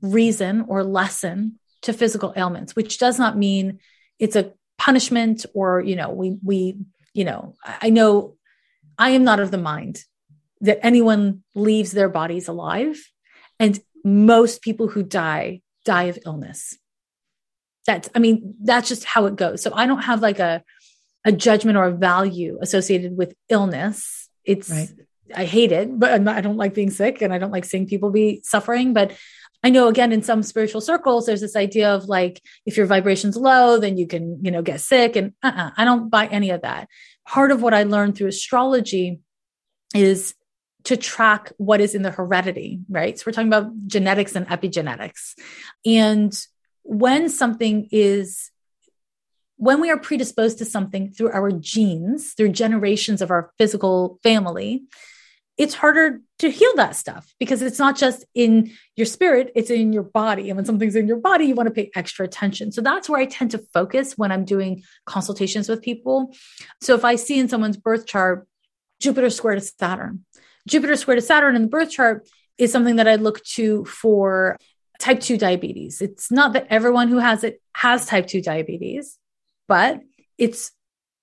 [0.00, 3.78] reason or lesson to physical ailments which does not mean
[4.18, 6.76] it's a punishment or you know we we
[7.14, 8.36] you know i know
[8.96, 10.04] i am not of the mind
[10.60, 12.98] that anyone leaves their bodies alive.
[13.58, 16.76] And most people who die die of illness.
[17.86, 19.62] That's, I mean, that's just how it goes.
[19.62, 20.62] So I don't have like a,
[21.24, 24.28] a judgment or a value associated with illness.
[24.44, 24.90] It's, right.
[25.34, 27.86] I hate it, but not, I don't like being sick and I don't like seeing
[27.86, 28.92] people be suffering.
[28.92, 29.12] But
[29.62, 33.36] I know again, in some spiritual circles, there's this idea of like, if your vibration's
[33.36, 35.16] low, then you can, you know, get sick.
[35.16, 36.88] And uh-uh, I don't buy any of that.
[37.26, 39.20] Part of what I learned through astrology
[39.94, 40.34] is
[40.84, 43.18] to track what is in the heredity, right?
[43.18, 45.34] So we're talking about genetics and epigenetics.
[45.84, 46.32] And
[46.84, 48.50] when something is,
[49.56, 54.84] when we are predisposed to something through our genes, through generations of our physical family,
[55.58, 59.92] it's harder to heal that stuff because it's not just in your spirit, it's in
[59.92, 60.48] your body.
[60.48, 62.70] And when something's in your body, you want to pay extra attention.
[62.70, 66.32] So that's where I tend to focus when I'm doing consultations with people.
[66.80, 68.46] So if I see in someone's birth chart,
[69.00, 70.24] Jupiter square to Saturn,
[70.68, 74.58] Jupiter square to Saturn in the birth chart is something that I look to for
[75.00, 76.00] type 2 diabetes.
[76.00, 79.18] It's not that everyone who has it has type 2 diabetes,
[79.66, 80.00] but
[80.36, 80.70] it's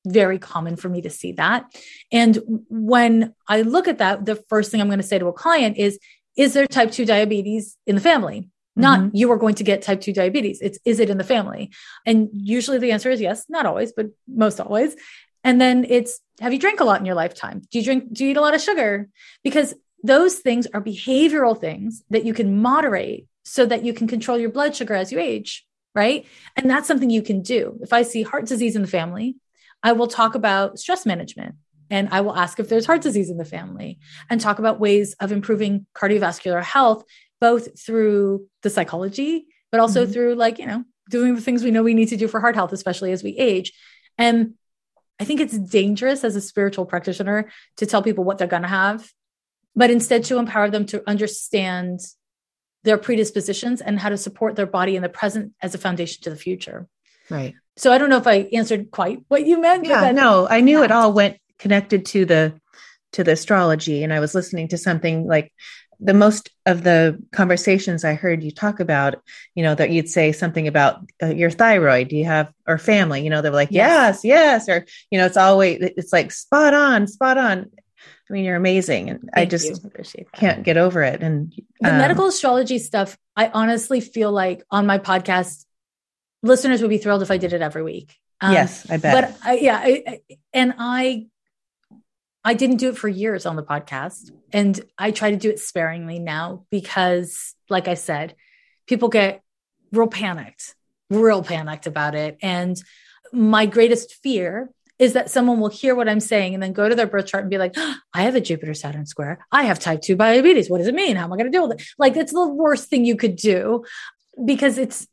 [0.06, 1.66] very common for me to see that.
[2.12, 2.40] And
[2.70, 5.78] when I look at that, the first thing I'm going to say to a client
[5.78, 6.00] is
[6.36, 8.50] Is there type 2 diabetes in the family?
[8.76, 9.16] Not mm-hmm.
[9.16, 10.60] you are going to get type 2 diabetes.
[10.62, 11.72] It's is it in the family?
[12.06, 14.96] And usually the answer is yes, not always, but most always.
[15.44, 17.62] And then it's have you drank a lot in your lifetime?
[17.72, 19.08] Do you drink, do you eat a lot of sugar?
[19.44, 24.38] Because those things are behavioral things that you can moderate so that you can control
[24.38, 26.26] your blood sugar as you age, right?
[26.56, 27.80] And that's something you can do.
[27.82, 29.38] If I see heart disease in the family,
[29.86, 31.54] I will talk about stress management
[31.92, 34.00] and I will ask if there's heart disease in the family
[34.32, 37.04] and talk about ways of improving cardiovascular health,
[37.40, 40.12] both through the psychology, but also mm-hmm.
[40.12, 42.56] through like, you know, doing the things we know we need to do for heart
[42.56, 43.74] health, especially as we age.
[44.18, 44.56] And
[45.20, 48.68] I think it's dangerous as a spiritual practitioner to tell people what they're going to
[48.68, 49.08] have,
[49.76, 52.00] but instead to empower them to understand
[52.84, 56.32] their predispositions and how to support their body in the present as a foundation to
[56.32, 56.88] the future.
[57.30, 57.56] Right.
[57.78, 59.86] So I don't know if I answered quite what you meant.
[59.86, 60.86] Yeah, no, I knew yeah.
[60.86, 62.60] it all went connected to the
[63.14, 65.54] to the astrology and I was listening to something like
[66.00, 69.22] the most of the conversations I heard you talk about,
[69.54, 73.24] you know, that you'd say something about uh, your thyroid, do you have, or family,
[73.24, 74.24] you know, they're like, yes.
[74.24, 77.72] yes, yes, or, you know, it's always, it's like spot on, spot on.
[78.30, 79.10] I mean, you're amazing.
[79.10, 79.86] And Thank I just
[80.34, 81.22] can't get over it.
[81.22, 85.66] And the um, medical astrology stuff, I honestly feel like on my podcast,
[86.46, 88.16] listeners would be thrilled if I did it every week.
[88.42, 89.38] Um, yes, I bet.
[89.40, 90.22] But I, yeah, I,
[90.54, 91.28] and I
[92.44, 94.32] I didn't do it for years on the podcast.
[94.54, 98.36] And I try to do it sparingly now because, like I said,
[98.88, 99.42] people get
[99.92, 100.76] real panicked
[101.10, 102.38] real panicked about it.
[102.42, 102.82] And
[103.32, 106.96] my greatest fear is that someone will hear what I'm saying and then go to
[106.96, 109.46] their birth chart and be like, oh, I have a Jupiter Saturn square.
[109.52, 110.70] I have type 2 diabetes.
[110.70, 111.16] What does it mean?
[111.16, 111.88] How am I going to deal with it?
[111.98, 113.84] Like, it's the worst thing you could do
[114.44, 115.08] because it's,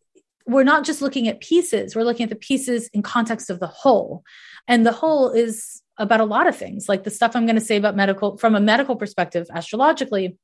[0.46, 3.66] we're not just looking at pieces, we're looking at the pieces in context of the
[3.66, 4.22] whole.
[4.68, 7.64] And the whole is about a lot of things, like the stuff I'm going to
[7.64, 10.36] say about medical, from a medical perspective, astrologically,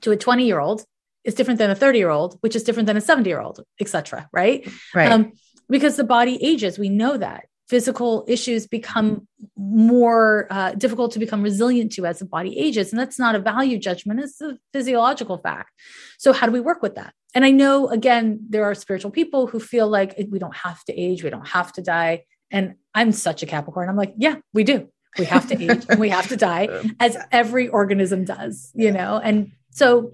[0.00, 0.84] to a 20 year old
[1.24, 3.60] is different than a 30 year old, which is different than a 70 year old,
[3.80, 4.28] etc.
[4.32, 4.68] Right.
[4.94, 5.12] Right.
[5.12, 5.32] Um,
[5.68, 11.42] because the body ages, we know that physical issues become more uh, difficult to become
[11.42, 12.92] resilient to as the body ages.
[12.92, 15.70] And that's not a value judgment, it's a physiological fact.
[16.18, 17.14] So, how do we work with that?
[17.34, 20.92] And I know, again, there are spiritual people who feel like we don't have to
[20.92, 22.24] age, we don't have to die.
[22.50, 23.88] And I'm such a Capricorn.
[23.88, 24.90] I'm like, yeah, we do.
[25.18, 26.68] We have to age and we have to die,
[27.00, 29.18] as every organism does, you know?
[29.24, 30.12] And so,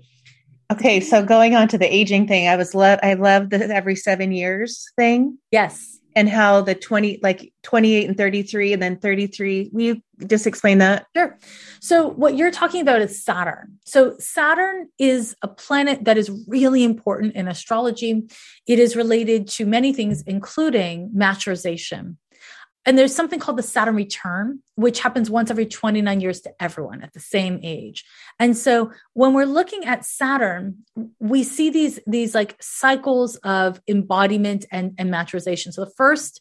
[0.70, 3.96] Okay, so going on to the aging thing, I was love I love the every
[3.96, 5.38] 7 years thing.
[5.50, 5.98] Yes.
[6.18, 10.78] And how the 20 like 28 and 33 and then 33, will you just explain
[10.78, 11.06] that?
[11.16, 11.38] Sure.
[11.80, 13.78] So what you're talking about is Saturn.
[13.84, 18.24] So Saturn is a planet that is really important in astrology.
[18.66, 22.16] It is related to many things including maturization.
[22.89, 27.03] And there's something called the Saturn return, which happens once every 29 years to everyone
[27.03, 28.03] at the same age.
[28.39, 30.86] And so when we're looking at Saturn,
[31.18, 35.70] we see these, these like cycles of embodiment and, and maturization.
[35.74, 36.41] So the first,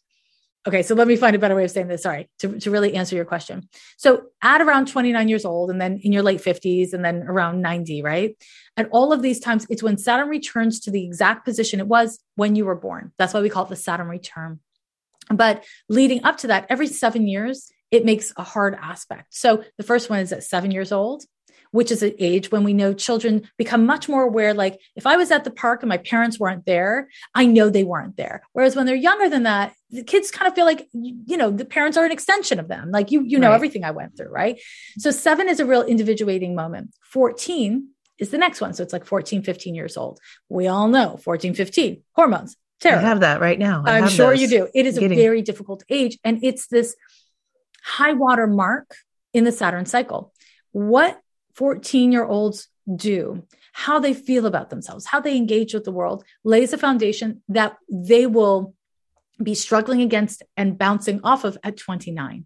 [0.66, 2.04] okay, so let me find a better way of saying this.
[2.04, 3.68] Sorry, to, to really answer your question.
[3.98, 7.62] So at around 29 years old, and then in your late 50s, and then around
[7.62, 8.42] 90, right?
[8.78, 12.24] At all of these times, it's when Saturn returns to the exact position it was
[12.36, 13.12] when you were born.
[13.18, 14.62] That's why we call it the Saturn return.
[15.30, 19.34] But leading up to that, every seven years, it makes a hard aspect.
[19.34, 21.24] So the first one is at seven years old,
[21.72, 24.54] which is an age when we know children become much more aware.
[24.54, 27.84] Like if I was at the park and my parents weren't there, I know they
[27.84, 28.42] weren't there.
[28.54, 31.66] Whereas when they're younger than that, the kids kind of feel like, you know, the
[31.66, 32.92] parents are an extension of them.
[32.92, 33.56] Like you, you know, right.
[33.56, 34.30] everything I went through.
[34.30, 34.60] Right.
[34.98, 36.94] So seven is a real individuating moment.
[37.12, 38.74] 14 is the next one.
[38.74, 40.20] So it's like 14, 15 years old.
[40.50, 43.84] We all know 14, 15 hormones, I have that right now.
[43.86, 44.68] I am sure you do.
[44.74, 45.18] It is Getting...
[45.18, 46.18] a very difficult age.
[46.24, 46.96] And it's this
[47.84, 48.96] high water mark
[49.34, 50.34] in the Saturn cycle.
[50.72, 51.20] What
[51.56, 56.24] 14 year olds do, how they feel about themselves, how they engage with the world
[56.44, 58.74] lays a foundation that they will
[59.42, 62.46] be struggling against and bouncing off of at 29.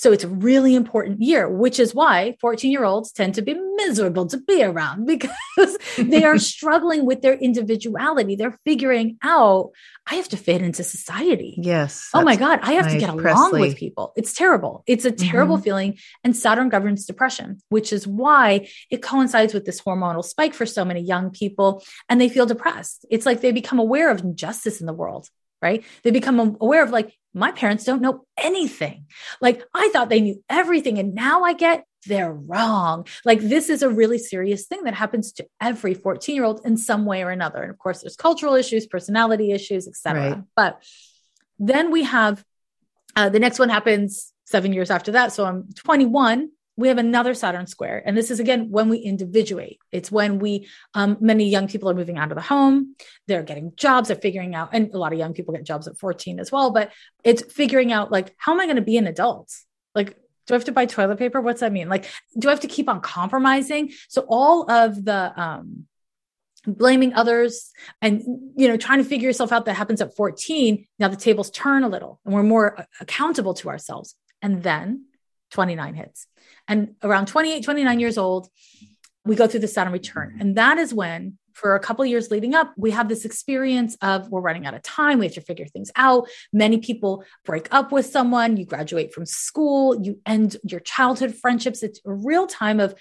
[0.00, 3.52] So it's a really important year, which is why 14 year olds tend to be
[3.76, 8.34] miserable to be around because they are struggling with their individuality.
[8.34, 9.72] They're figuring out,
[10.10, 11.54] I have to fit into society.
[11.58, 12.08] Yes.
[12.14, 13.30] Oh my God, I have to get Presley.
[13.30, 14.14] along with people.
[14.16, 14.84] It's terrible.
[14.86, 15.64] It's a terrible mm-hmm.
[15.64, 15.98] feeling.
[16.24, 20.82] And Saturn governs depression, which is why it coincides with this hormonal spike for so
[20.82, 21.84] many young people.
[22.08, 23.04] And they feel depressed.
[23.10, 25.28] It's like they become aware of injustice in the world
[25.62, 25.84] right?
[26.04, 29.06] They become aware of like, my parents don't know anything.
[29.40, 33.06] Like I thought they knew everything and now I get they're wrong.
[33.24, 36.76] Like this is a really serious thing that happens to every 14 year old in
[36.76, 37.62] some way or another.
[37.62, 40.30] And of course there's cultural issues, personality issues, etc.
[40.30, 40.42] Right.
[40.56, 40.82] But
[41.58, 42.44] then we have
[43.16, 45.32] uh, the next one happens seven years after that.
[45.32, 46.50] So I'm 21
[46.80, 48.02] we have another Saturn square.
[48.04, 49.78] And this is again when we individuate.
[49.92, 53.72] It's when we, um, many young people are moving out of the home, they're getting
[53.76, 56.50] jobs, they're figuring out, and a lot of young people get jobs at 14 as
[56.50, 56.90] well, but
[57.22, 59.52] it's figuring out like, how am I going to be an adult?
[59.94, 60.16] Like,
[60.46, 61.40] do I have to buy toilet paper?
[61.40, 61.88] What's that mean?
[61.88, 62.08] Like,
[62.38, 63.92] do I have to keep on compromising?
[64.08, 65.86] So all of the, um,
[66.66, 67.72] blaming others
[68.02, 68.22] and
[68.54, 71.84] you know trying to figure yourself out that happens at 14 now the tables turn
[71.84, 75.06] a little and we're more accountable to ourselves and then
[75.50, 76.26] 29 hits
[76.68, 78.48] and around 28, 29 years old,
[79.24, 80.36] we go through the Saturn return.
[80.40, 84.30] And that is when, for a couple years leading up, we have this experience of
[84.30, 85.18] we're running out of time.
[85.18, 86.28] We have to figure things out.
[86.52, 88.56] Many people break up with someone.
[88.56, 90.00] You graduate from school.
[90.00, 91.82] You end your childhood friendships.
[91.82, 92.94] It's a real time of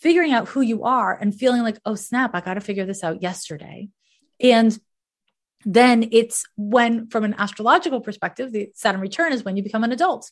[0.00, 3.04] figuring out who you are and feeling like, oh, snap, I got to figure this
[3.04, 3.88] out yesterday.
[4.40, 4.76] And
[5.64, 9.92] then it's when, from an astrological perspective, the Saturn return is when you become an
[9.92, 10.30] adult.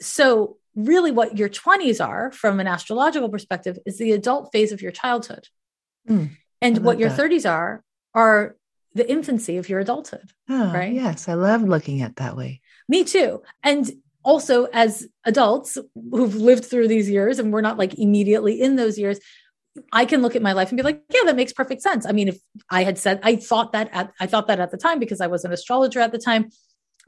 [0.00, 4.82] So really what your 20s are from an astrological perspective is the adult phase of
[4.82, 5.48] your childhood.
[6.08, 6.30] Mm,
[6.62, 7.30] and what your that.
[7.30, 7.82] 30s are
[8.14, 8.56] are
[8.94, 10.32] the infancy of your adulthood.
[10.48, 10.92] Oh, right?
[10.92, 12.60] Yes, I love looking at that way.
[12.88, 13.42] Me too.
[13.62, 13.90] And
[14.24, 18.98] also as adults who've lived through these years and we're not like immediately in those
[18.98, 19.20] years,
[19.92, 22.04] I can look at my life and be like, yeah, that makes perfect sense.
[22.04, 22.38] I mean, if
[22.68, 25.28] I had said I thought that at I thought that at the time because I
[25.28, 26.50] was an astrologer at the time,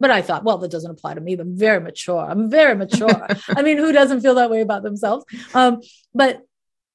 [0.02, 1.34] but I thought, well, that doesn't apply to me.
[1.34, 2.18] I'm very mature.
[2.18, 3.28] I'm very mature.
[3.48, 5.24] I mean, who doesn't feel that way about themselves?
[5.54, 5.80] Um,
[6.12, 6.42] but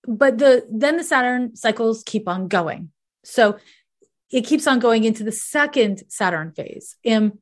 [0.06, 2.92] but the then the Saturn cycles keep on going.
[3.24, 3.58] So
[4.30, 6.98] it keeps on going into the second Saturn phase.
[7.06, 7.40] And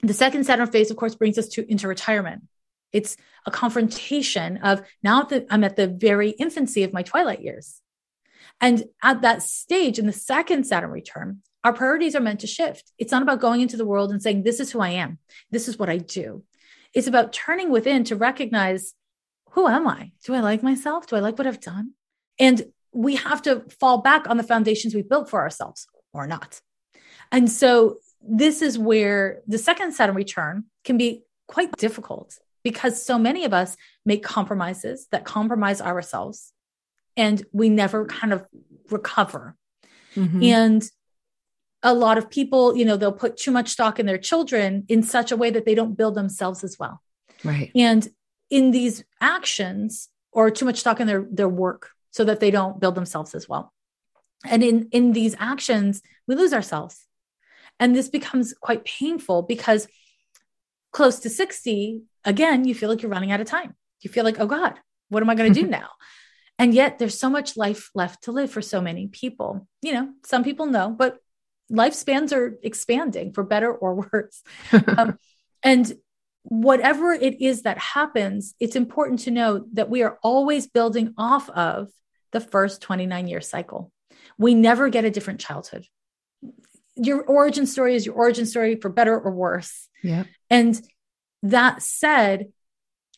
[0.00, 2.44] the second Saturn phase, of course, brings us to into retirement.
[2.92, 7.80] It's a confrontation of now that I'm at the very infancy of my twilight years.
[8.60, 12.92] And at that stage in the second Saturn return, our priorities are meant to shift.
[12.98, 15.18] It's not about going into the world and saying, This is who I am.
[15.50, 16.44] This is what I do.
[16.94, 18.94] It's about turning within to recognize
[19.52, 20.12] who am I?
[20.24, 21.06] Do I like myself?
[21.06, 21.92] Do I like what I've done?
[22.38, 26.60] And we have to fall back on the foundations we built for ourselves or not.
[27.32, 33.18] And so this is where the second Saturn return can be quite difficult because so
[33.18, 36.52] many of us make compromises that compromise ourselves
[37.16, 38.46] and we never kind of
[38.90, 39.56] recover.
[40.14, 40.42] Mm-hmm.
[40.42, 40.90] And
[41.82, 45.02] a lot of people, you know, they'll put too much stock in their children in
[45.02, 47.02] such a way that they don't build themselves as well.
[47.42, 47.70] Right.
[47.74, 48.06] And
[48.50, 52.80] in these actions or too much stock in their their work so that they don't
[52.80, 53.72] build themselves as well.
[54.44, 57.06] And in in these actions, we lose ourselves.
[57.78, 59.88] And this becomes quite painful because
[60.92, 63.74] close to 60, again, you feel like you're running out of time.
[64.02, 64.78] You feel like, "Oh god,
[65.08, 65.88] what am I going to do now?"
[66.58, 69.66] And yet there's so much life left to live for so many people.
[69.80, 71.18] You know, some people know, but
[71.70, 74.42] lifespans are expanding for better or worse.
[74.96, 75.18] um,
[75.62, 75.92] and
[76.42, 81.50] whatever it is that happens, it's important to know that we are always building off
[81.50, 81.88] of
[82.32, 83.92] the first 29 year cycle.
[84.38, 85.86] We never get a different childhood.
[86.96, 89.88] Your origin story is your origin story for better or worse.
[90.02, 90.24] Yeah.
[90.48, 90.80] And
[91.42, 92.52] that said,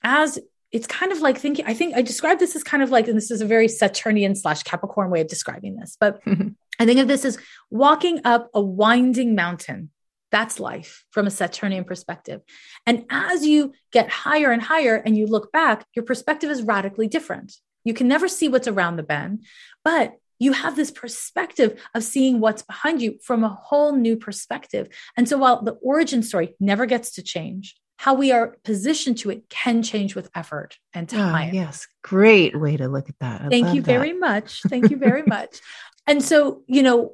[0.03, 0.38] as
[0.72, 3.16] it's kind of like thinking, I think I describe this as kind of like, and
[3.16, 6.20] this is a very Saturnian slash Capricorn way of describing this, but
[6.83, 7.39] I think of this as
[7.70, 9.91] walking up a winding mountain.
[10.33, 12.41] That's life from a Saturnian perspective.
[12.87, 17.07] And as you get higher and higher and you look back, your perspective is radically
[17.07, 17.55] different.
[17.85, 19.45] You can never see what's around the bend,
[19.85, 24.89] but you have this perspective of seeing what's behind you from a whole new perspective.
[25.16, 29.30] And so while the origin story never gets to change, how we are positioned to
[29.30, 31.50] it can change with effort and ah, time.
[31.50, 31.86] Oh, yes.
[32.03, 33.42] Great way to look at that.
[33.42, 33.86] I Thank you that.
[33.86, 34.61] very much.
[34.62, 35.61] Thank you very much.
[36.05, 37.12] And so, you know,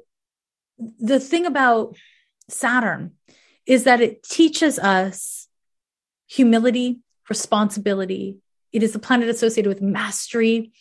[0.99, 1.95] the thing about
[2.47, 3.11] Saturn
[3.67, 5.47] is that it teaches us
[6.25, 8.39] humility, responsibility.
[8.73, 10.71] It is a planet associated with mastery,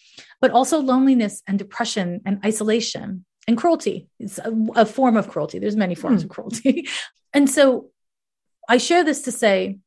[0.41, 4.09] but also loneliness and depression and isolation and cruelty.
[4.19, 5.59] It's a, a form of cruelty.
[5.59, 6.25] There's many forms mm.
[6.25, 6.89] of cruelty.
[7.35, 7.91] and so
[8.71, 9.81] I share this to say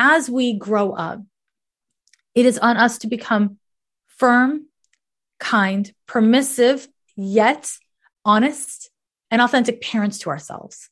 [0.00, 1.20] as we grow up,
[2.34, 3.58] it is on us to become
[4.06, 4.66] firm,
[5.38, 7.70] kind, permissive, yet
[8.24, 8.90] honest
[9.30, 10.88] and authentic parents to ourselves.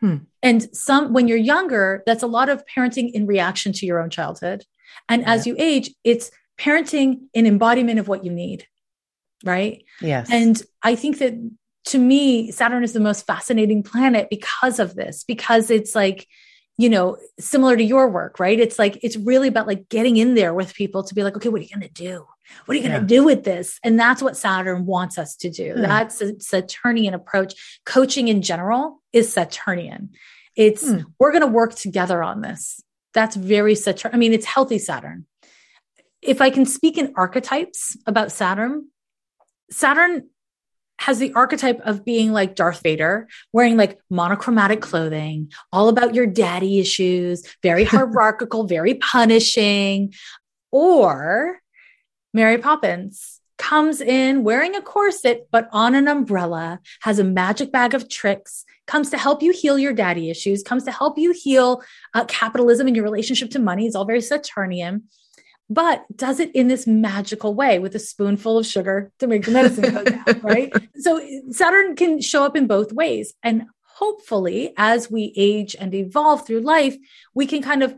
[0.00, 0.16] Hmm.
[0.42, 4.10] And some, when you're younger, that's a lot of parenting in reaction to your own
[4.10, 4.64] childhood.
[5.08, 5.32] And yeah.
[5.32, 8.66] as you age, it's parenting in embodiment of what you need.
[9.44, 9.84] Right.
[10.00, 10.28] Yes.
[10.30, 11.34] And I think that
[11.86, 16.26] to me, Saturn is the most fascinating planet because of this, because it's like,
[16.78, 18.58] you know, similar to your work, right?
[18.58, 21.48] It's like, it's really about like getting in there with people to be like, okay,
[21.48, 22.24] what are you going to do?
[22.64, 23.80] What are you going to do with this?
[23.82, 25.74] And that's what Saturn wants us to do.
[25.74, 27.80] That's a Saturnian approach.
[27.84, 30.10] Coaching in general is Saturnian.
[30.54, 31.04] It's, mm.
[31.18, 32.80] we're going to work together on this.
[33.12, 34.12] That's very Saturn.
[34.14, 35.26] I mean, it's healthy Saturn.
[36.22, 38.88] If I can speak in archetypes about Saturn,
[39.70, 40.30] Saturn
[40.98, 46.26] has the archetype of being like Darth Vader, wearing like monochromatic clothing, all about your
[46.26, 50.12] daddy issues, very hierarchical, very punishing.
[50.70, 51.58] Or
[52.34, 57.94] Mary Poppins comes in wearing a corset, but on an umbrella, has a magic bag
[57.94, 61.82] of tricks, comes to help you heal your daddy issues, comes to help you heal
[62.14, 63.86] uh, capitalism and your relationship to money.
[63.86, 65.04] It's all very Saturnian
[65.70, 69.50] but does it in this magical way with a spoonful of sugar to make the
[69.50, 70.72] medicine go down, right?
[70.98, 71.20] So
[71.50, 73.34] Saturn can show up in both ways.
[73.42, 76.96] And hopefully, as we age and evolve through life,
[77.34, 77.94] we can kind of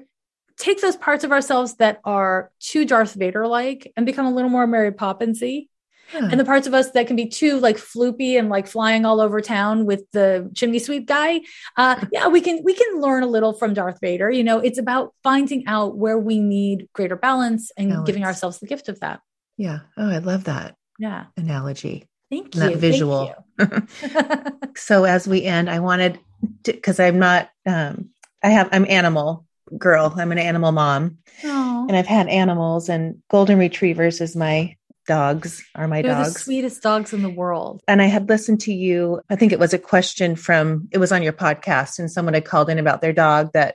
[0.57, 4.51] take those parts of ourselves that are too Darth Vader like and become a little
[4.51, 5.69] more Mary Poppinsy
[6.13, 9.21] and the parts of us that can be too like floopy and like flying all
[9.21, 11.41] over town with the chimney sweep guy
[11.77, 14.31] uh yeah we can we can learn a little from darth vader.
[14.31, 18.07] You know it's about finding out where we need greater balance and balance.
[18.07, 19.21] giving ourselves the gift of that.
[19.57, 19.81] Yeah.
[19.97, 21.27] Oh i love that yeah.
[21.37, 23.35] analogy thank you that visual.
[24.77, 26.19] So as we end i wanted
[26.65, 28.11] because i'm not um
[28.43, 29.47] i have i'm animal
[29.77, 30.13] girl.
[30.17, 31.19] I'm an animal mom.
[31.43, 31.89] Aww.
[31.89, 34.77] and i've had animals and golden retrievers is my
[35.11, 36.35] dogs are my They're dogs.
[36.35, 37.83] The sweetest dogs in the world.
[37.89, 39.21] And I had listened to you.
[39.29, 42.45] I think it was a question from it was on your podcast, and someone had
[42.45, 43.75] called in about their dog that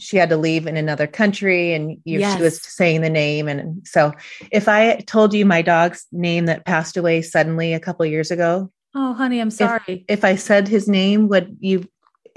[0.00, 2.36] she had to leave in another country, and you, yes.
[2.36, 3.46] she was saying the name.
[3.46, 4.12] And so,
[4.50, 8.72] if I told you my dog's name that passed away suddenly a couple years ago,
[8.94, 9.80] Oh, honey, I'm sorry.
[9.86, 11.86] If, if I said his name, would you?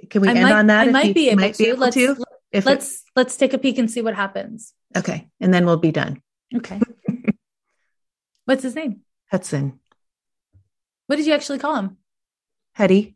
[0.10, 0.88] Can we I end might, on that?
[0.90, 1.64] I might be able might to.
[1.64, 2.18] Be able let's, to.
[2.52, 4.74] If let's it, let's take a peek and see what happens.
[4.96, 6.22] Okay, and then we'll be done.
[6.56, 6.80] Okay.
[8.46, 9.02] What's his name?
[9.32, 9.80] Hudson.
[11.08, 11.98] What did you actually call him?
[12.74, 13.16] Hetty.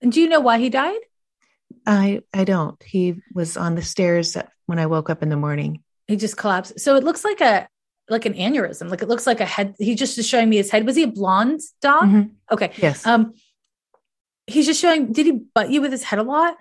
[0.00, 1.00] And do you know why he died?
[1.86, 2.80] I I don't.
[2.82, 4.36] He was on the stairs
[4.66, 5.82] when I woke up in the morning.
[6.06, 6.80] He just collapsed.
[6.80, 7.68] So it looks like a
[8.08, 8.90] like an aneurysm.
[8.90, 9.74] Like it looks like a head.
[9.78, 10.86] He just is showing me his head.
[10.86, 12.04] Was he a blonde dog?
[12.04, 12.22] Mm-hmm.
[12.52, 12.72] Okay.
[12.76, 13.06] Yes.
[13.06, 13.34] Um,
[14.46, 15.12] he's just showing.
[15.12, 16.56] Did he butt you with his head a lot?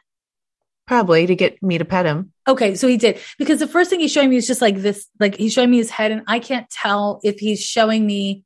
[0.88, 2.32] Probably to get me to pet him.
[2.48, 5.06] Okay, so he did because the first thing he's showing me is just like this.
[5.20, 8.46] Like he's showing me his head, and I can't tell if he's showing me.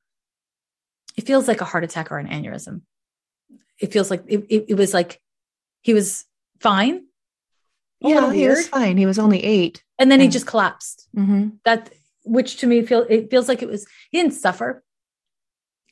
[1.16, 2.82] It feels like a heart attack or an aneurysm.
[3.80, 5.22] It feels like it, it, it was like
[5.82, 6.26] he was
[6.60, 7.06] fine.
[8.00, 8.98] yeah, he was fine.
[8.98, 11.08] He was only eight, and then he just collapsed.
[11.16, 11.50] Mm-hmm.
[11.64, 11.92] That
[12.24, 14.84] which to me feel it feels like it was he didn't suffer.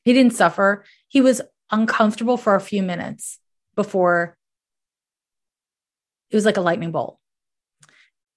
[0.03, 0.83] He didn't suffer.
[1.09, 3.37] He was uncomfortable for a few minutes
[3.75, 4.35] before
[6.29, 7.17] it was like a lightning bolt.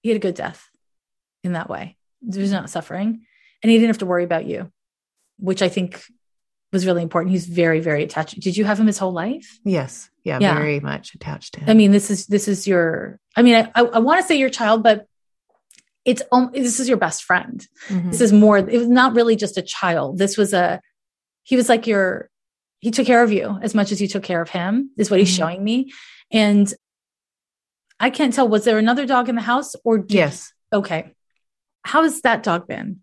[0.01, 0.69] He had a good death
[1.43, 1.97] in that way.
[2.31, 3.25] He was not suffering,
[3.61, 4.71] and he didn't have to worry about you,
[5.37, 6.03] which I think
[6.71, 7.31] was really important.
[7.31, 8.39] He's very, very attached.
[8.39, 9.59] Did you have him his whole life?
[9.63, 10.09] Yes.
[10.23, 10.55] Yeah, yeah.
[10.55, 11.69] very much attached to him.
[11.69, 13.19] I mean, this is this is your.
[13.35, 15.05] I mean, I I, I want to say your child, but
[16.05, 17.65] it's um, this is your best friend.
[17.87, 18.11] Mm-hmm.
[18.11, 18.57] This is more.
[18.57, 20.17] It was not really just a child.
[20.17, 20.81] This was a.
[21.43, 22.29] He was like your.
[22.79, 24.91] He took care of you as much as you took care of him.
[24.97, 25.37] Is what he's mm-hmm.
[25.37, 25.91] showing me,
[26.31, 26.73] and
[27.99, 28.47] I can't tell.
[28.47, 30.51] Was there another dog in the house, or yes?
[30.71, 31.11] okay.
[31.83, 33.01] How has that dog been?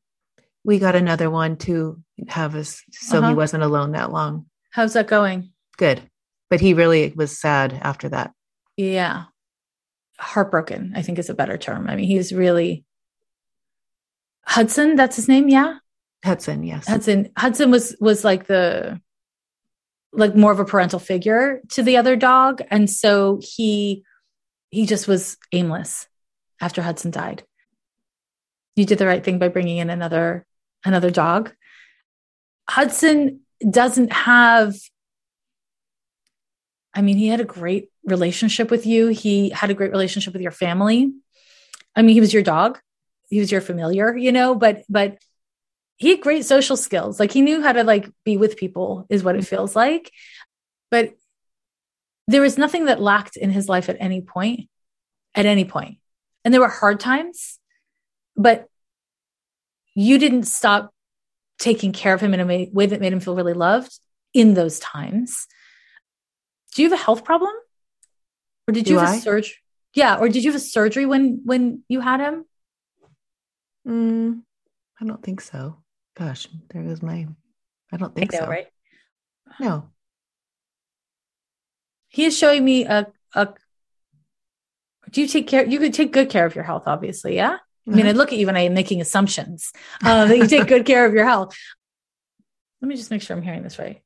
[0.65, 3.29] We got another one to have us, so uh-huh.
[3.29, 4.47] he wasn't alone that long.
[4.71, 5.53] How's that going?
[5.77, 6.03] Good,
[6.49, 8.33] but he really was sad after that.
[8.77, 9.25] Yeah,
[10.19, 10.93] heartbroken.
[10.95, 11.89] I think is a better term.
[11.89, 12.85] I mean, he's really
[14.51, 15.77] Hudson, that's his name, yeah?
[16.25, 16.89] Hudson, yes.
[16.89, 17.31] Hudson.
[17.39, 19.01] Hudson was was like the
[20.13, 24.03] like more of a parental figure to the other dog and so he
[24.71, 26.07] he just was aimless
[26.61, 27.45] after Hudson died.
[28.77, 30.47] You did the right thing by bringing in another
[30.85, 31.53] another dog.
[32.69, 34.77] Hudson doesn't have
[36.93, 39.09] I mean, he had a great relationship with you.
[39.09, 41.13] He had a great relationship with your family.
[41.95, 42.81] I mean, he was your dog
[43.31, 45.19] he was your familiar, you know, but but
[45.97, 47.21] he had great social skills.
[47.21, 49.57] Like he knew how to like be with people is what it mm-hmm.
[49.57, 50.11] feels like.
[50.91, 51.15] But
[52.31, 54.69] there was nothing that lacked in his life at any point,
[55.35, 55.99] at any point.
[56.45, 57.59] And there were hard times,
[58.37, 58.69] but
[59.95, 60.95] you didn't stop
[61.59, 63.99] taking care of him in a way that made him feel really loved
[64.33, 65.47] in those times.
[66.75, 67.53] Do you have a health problem?
[68.69, 69.17] Or did you have I?
[69.17, 69.57] a surgery?
[69.95, 72.45] Yeah, or did you have a surgery when when you had him?
[73.87, 74.43] Mm,
[75.01, 75.79] I don't think so.
[76.17, 77.27] Gosh, there goes my.
[77.93, 78.51] I don't think I know, so.
[78.51, 78.67] Right?
[79.59, 79.91] No.
[82.11, 83.49] He is showing me a a.
[85.11, 85.67] Do you take care?
[85.67, 87.35] You could take good care of your health, obviously.
[87.35, 87.57] Yeah.
[87.89, 88.19] I mean, I uh-huh.
[88.19, 89.73] look at you and I am making assumptions
[90.05, 91.57] uh, that you take good care of your health.
[92.81, 94.03] Let me just make sure I'm hearing this right.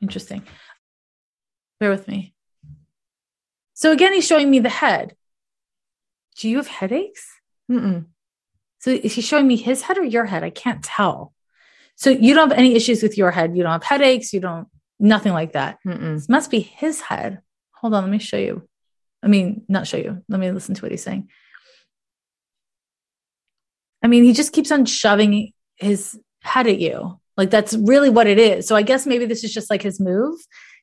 [0.00, 0.42] Interesting.
[1.80, 2.34] Bear with me.
[3.74, 5.16] So again, he's showing me the head.
[6.38, 7.26] Do you have headaches?
[7.70, 8.06] Mm-mm.
[8.78, 10.42] So is he showing me his head or your head?
[10.42, 11.32] I can't tell.
[11.94, 13.56] So you don't have any issues with your head.
[13.56, 14.32] You don't have headaches.
[14.32, 14.68] You don't,
[15.02, 15.78] nothing like that.
[15.86, 16.14] Mm-mm.
[16.14, 17.40] This must be his head.
[17.74, 18.04] Hold on.
[18.04, 18.66] Let me show you.
[19.22, 20.22] I mean, not show you.
[20.28, 21.28] Let me listen to what he's saying.
[24.02, 27.20] I mean, he just keeps on shoving his head at you.
[27.36, 28.66] Like that's really what it is.
[28.66, 30.38] So I guess maybe this is just like his move.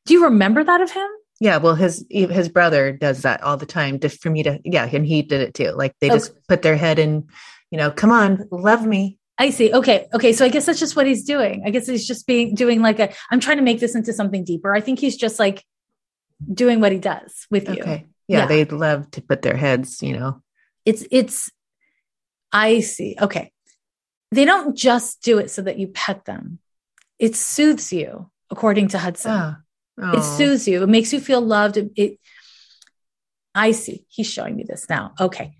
[0.06, 1.08] Do you remember that of him?
[1.42, 4.90] Yeah, well, his his brother does that all the time, just for me to yeah,
[4.92, 5.72] and he did it too.
[5.72, 7.28] Like they just put their head in
[7.72, 9.19] you know, come on, love me.
[9.40, 9.74] I see.
[9.74, 10.08] Okay.
[10.14, 10.34] Okay.
[10.34, 11.64] So I guess that's just what he's doing.
[11.66, 14.44] I guess he's just being doing like a I'm trying to make this into something
[14.44, 14.76] deeper.
[14.76, 15.64] I think he's just like
[16.54, 17.82] doing what he does with you.
[17.82, 18.06] Okay.
[18.28, 18.46] Yeah, yeah.
[18.46, 20.44] they love to put their heads, you know.
[20.86, 21.50] It's it's
[22.52, 23.16] I see.
[23.20, 23.52] Okay.
[24.32, 26.60] They don't just do it so that you pet them.
[27.18, 29.32] It soothes you, according to Hudson.
[29.32, 29.58] Ah.
[30.02, 30.18] Oh.
[30.18, 30.84] It soothes you.
[30.84, 31.78] It makes you feel loved.
[31.78, 32.20] It, it
[33.56, 34.06] I see.
[34.10, 35.14] He's showing me this now.
[35.20, 35.56] Okay.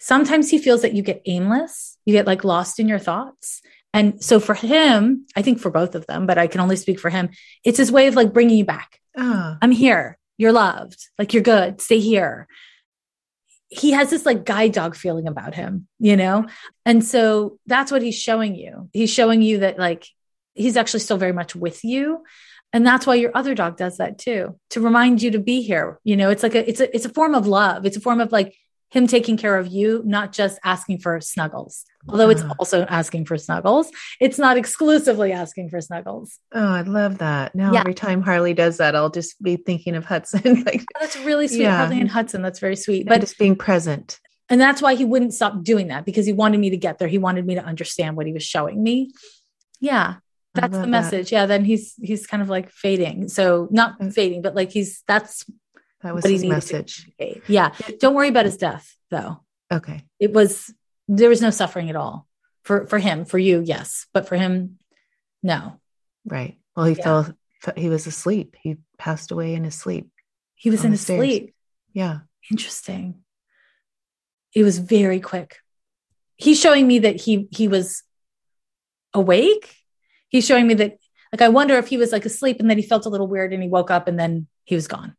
[0.00, 3.60] Sometimes he feels that you get aimless, you get like lost in your thoughts.
[3.92, 6.98] And so for him, I think for both of them, but I can only speak
[6.98, 7.30] for him,
[7.64, 8.98] it's his way of like bringing you back.
[9.16, 9.56] Oh.
[9.60, 10.16] I'm here.
[10.38, 11.06] You're loved.
[11.18, 11.80] Like you're good.
[11.80, 12.48] Stay here.
[13.68, 16.46] He has this like guide dog feeling about him, you know?
[16.86, 18.88] And so that's what he's showing you.
[18.92, 20.06] He's showing you that like
[20.54, 22.24] he's actually still very much with you.
[22.72, 25.98] And that's why your other dog does that too, to remind you to be here.
[26.04, 27.84] You know, it's like a it's a it's a form of love.
[27.84, 28.56] It's a form of like
[28.90, 31.84] him taking care of you, not just asking for snuggles.
[32.08, 32.54] Although it's ah.
[32.58, 33.90] also asking for snuggles,
[34.20, 36.38] it's not exclusively asking for snuggles.
[36.52, 37.54] Oh, I love that.
[37.54, 37.80] Now yeah.
[37.80, 40.64] every time Harley does that, I'll just be thinking of Hudson.
[40.66, 41.78] like oh, that's really sweet, yeah.
[41.78, 42.42] Harley and Hudson.
[42.42, 43.06] That's very sweet.
[43.06, 44.18] But just being present.
[44.48, 47.06] And that's why he wouldn't stop doing that because he wanted me to get there.
[47.06, 49.12] He wanted me to understand what he was showing me.
[49.80, 50.16] Yeah.
[50.54, 51.30] That's the message.
[51.30, 51.36] That.
[51.36, 51.46] Yeah.
[51.46, 53.28] Then he's he's kind of like fading.
[53.28, 54.12] So not mm.
[54.12, 55.44] fading, but like he's that's
[56.02, 57.10] that was his message.
[57.46, 57.74] Yeah.
[57.98, 59.40] Don't worry about his death though.
[59.72, 60.04] Okay.
[60.18, 60.72] It was
[61.08, 62.26] there was no suffering at all.
[62.62, 64.06] For for him, for you, yes.
[64.12, 64.78] But for him,
[65.42, 65.80] no.
[66.24, 66.58] Right.
[66.76, 67.04] Well, he yeah.
[67.04, 67.34] fell
[67.76, 68.56] he was asleep.
[68.60, 70.10] He passed away in his sleep.
[70.54, 71.18] He was in his stairs.
[71.18, 71.54] sleep.
[71.92, 72.20] Yeah.
[72.50, 73.22] Interesting.
[74.54, 75.56] It was very quick.
[76.36, 78.02] He's showing me that he he was
[79.12, 79.74] awake.
[80.28, 80.98] He's showing me that
[81.32, 83.52] like I wonder if he was like asleep and then he felt a little weird
[83.52, 85.16] and he woke up and then he was gone.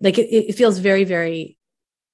[0.00, 1.56] Like it, it feels very, very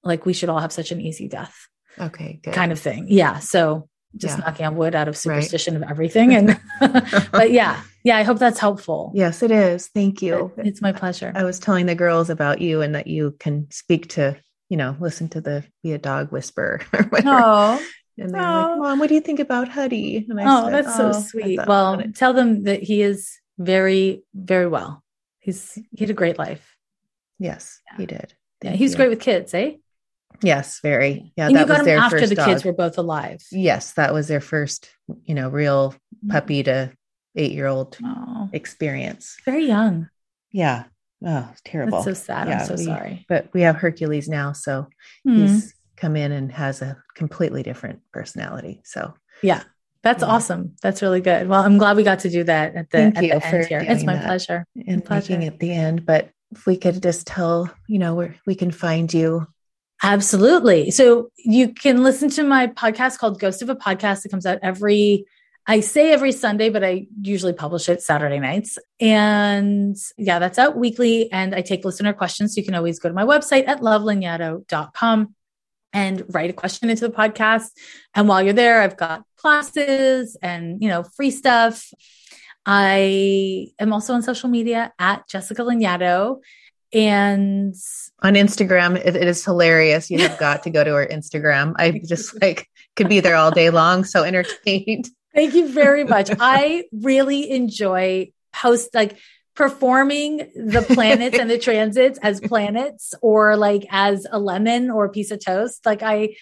[0.03, 1.67] like we should all have such an easy death.
[1.99, 2.53] Okay, good.
[2.53, 3.07] Kind of thing.
[3.09, 3.39] Yeah.
[3.39, 4.45] So just yeah.
[4.45, 5.83] knocking on wood out of superstition right.
[5.83, 6.33] of everything.
[6.33, 6.59] And
[7.31, 9.11] but yeah, yeah, I hope that's helpful.
[9.13, 9.87] Yes, it is.
[9.87, 10.51] Thank you.
[10.57, 11.31] It's my pleasure.
[11.35, 14.37] I was telling the girls about you and that you can speak to,
[14.69, 17.41] you know, listen to the be a dog whisperer or whatever.
[17.43, 17.85] Oh.
[18.19, 18.69] And they're oh.
[18.71, 20.25] like, Mom, what do you think about Huddy?
[20.27, 21.59] And I oh, said, that's oh, so sweet.
[21.67, 25.03] Well, tell them that he is very, very well.
[25.39, 26.76] He's he had a great life.
[27.39, 27.97] Yes, yeah.
[27.97, 28.33] he did.
[28.61, 28.97] Thank yeah, he's you.
[28.97, 29.73] great with kids, eh?
[30.41, 31.31] Yes, very.
[31.35, 32.47] Yeah, and that was their after the dog.
[32.47, 33.43] kids were both alive.
[33.51, 34.89] Yes, that was their first,
[35.25, 35.95] you know, real
[36.27, 36.91] puppy to
[37.35, 38.49] eight year old oh.
[38.53, 39.37] experience.
[39.45, 40.09] Very young.
[40.51, 40.85] Yeah.
[41.25, 42.03] Oh, terrible.
[42.03, 42.47] That's so sad.
[42.47, 43.25] Yeah, I'm so we, sorry.
[43.27, 44.87] But we have Hercules now, so
[45.27, 45.41] mm-hmm.
[45.41, 48.81] he's come in and has a completely different personality.
[48.83, 49.63] So yeah,
[50.03, 50.29] that's yeah.
[50.29, 50.75] awesome.
[50.83, 51.47] That's really good.
[51.47, 53.83] Well, I'm glad we got to do that at the, Thank at the end here.
[53.87, 54.25] It's my that.
[54.25, 54.65] pleasure.
[54.87, 55.33] And pleasure.
[55.33, 58.71] making it the end, but if we could just tell, you know, where we can
[58.71, 59.47] find you.
[60.03, 60.91] Absolutely.
[60.91, 64.25] So you can listen to my podcast called Ghost of a Podcast.
[64.25, 65.25] It comes out every,
[65.65, 68.77] I say every Sunday, but I usually publish it Saturday nights.
[68.99, 71.31] And yeah, that's out weekly.
[71.31, 72.53] And I take listener questions.
[72.53, 75.33] So you can always go to my website at lovelanyadoo.com
[75.93, 77.69] and write a question into the podcast.
[78.13, 81.91] And while you're there, I've got classes and, you know, free stuff.
[82.69, 86.41] I am also on social media at Jessica Lanyadoo.
[86.93, 87.73] And
[88.21, 90.11] on Instagram, it, it is hilarious.
[90.11, 91.75] You have got to go to her Instagram.
[91.77, 94.03] I just like could be there all day long.
[94.03, 95.07] So entertained.
[95.35, 96.29] Thank you very much.
[96.39, 99.17] I really enjoy post like
[99.55, 105.09] performing the planets and the transits as planets or like as a lemon or a
[105.09, 105.85] piece of toast.
[105.85, 106.35] Like I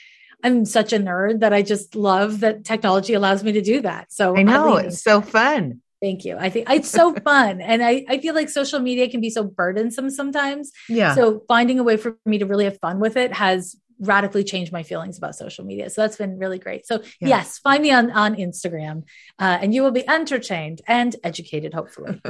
[0.43, 4.11] I'm such a nerd that I just love that technology allows me to do that.
[4.11, 5.81] So I know it's so fun.
[6.05, 6.37] Thank you.
[6.37, 7.61] I think it's so fun.
[7.61, 10.71] And I, I feel like social media can be so burdensome sometimes.
[10.87, 11.15] Yeah.
[11.15, 14.71] So finding a way for me to really have fun with it has radically changed
[14.71, 15.89] my feelings about social media.
[15.89, 16.85] So that's been really great.
[16.85, 17.29] So yeah.
[17.29, 19.05] yes, find me on, on Instagram
[19.39, 22.21] uh, and you will be entertained and educated, hopefully.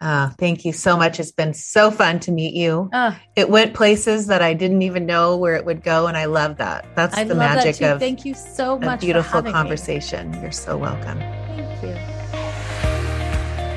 [0.00, 1.18] Uh, thank you so much.
[1.18, 2.90] It's been so fun to meet you.
[2.92, 6.26] Uh, it went places that I didn't even know where it would go, and I
[6.26, 6.86] love that.
[6.94, 7.98] That's I the magic of.
[7.98, 9.00] Thank you so much.
[9.00, 10.30] beautiful conversation.
[10.30, 10.42] Me.
[10.42, 11.20] You're so welcome.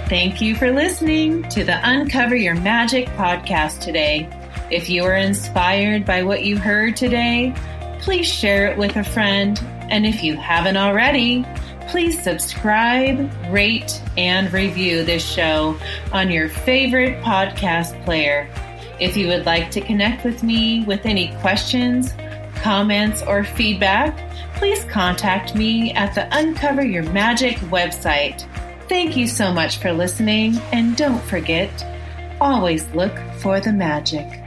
[0.10, 4.30] Thank you for listening to the Uncover Your Magic podcast today.
[4.70, 7.56] If you are inspired by what you heard today,
[8.02, 9.58] please share it with a friend.
[9.90, 11.46] And if you haven't already,
[11.88, 15.80] please subscribe, rate, and review this show
[16.12, 18.48] on your favorite podcast player.
[19.00, 22.14] If you would like to connect with me with any questions,
[22.56, 24.18] comments, or feedback,
[24.56, 28.46] please contact me at the Uncover Your Magic website
[28.90, 31.72] Thank you so much for listening, and don't forget
[32.42, 34.43] always look for the magic.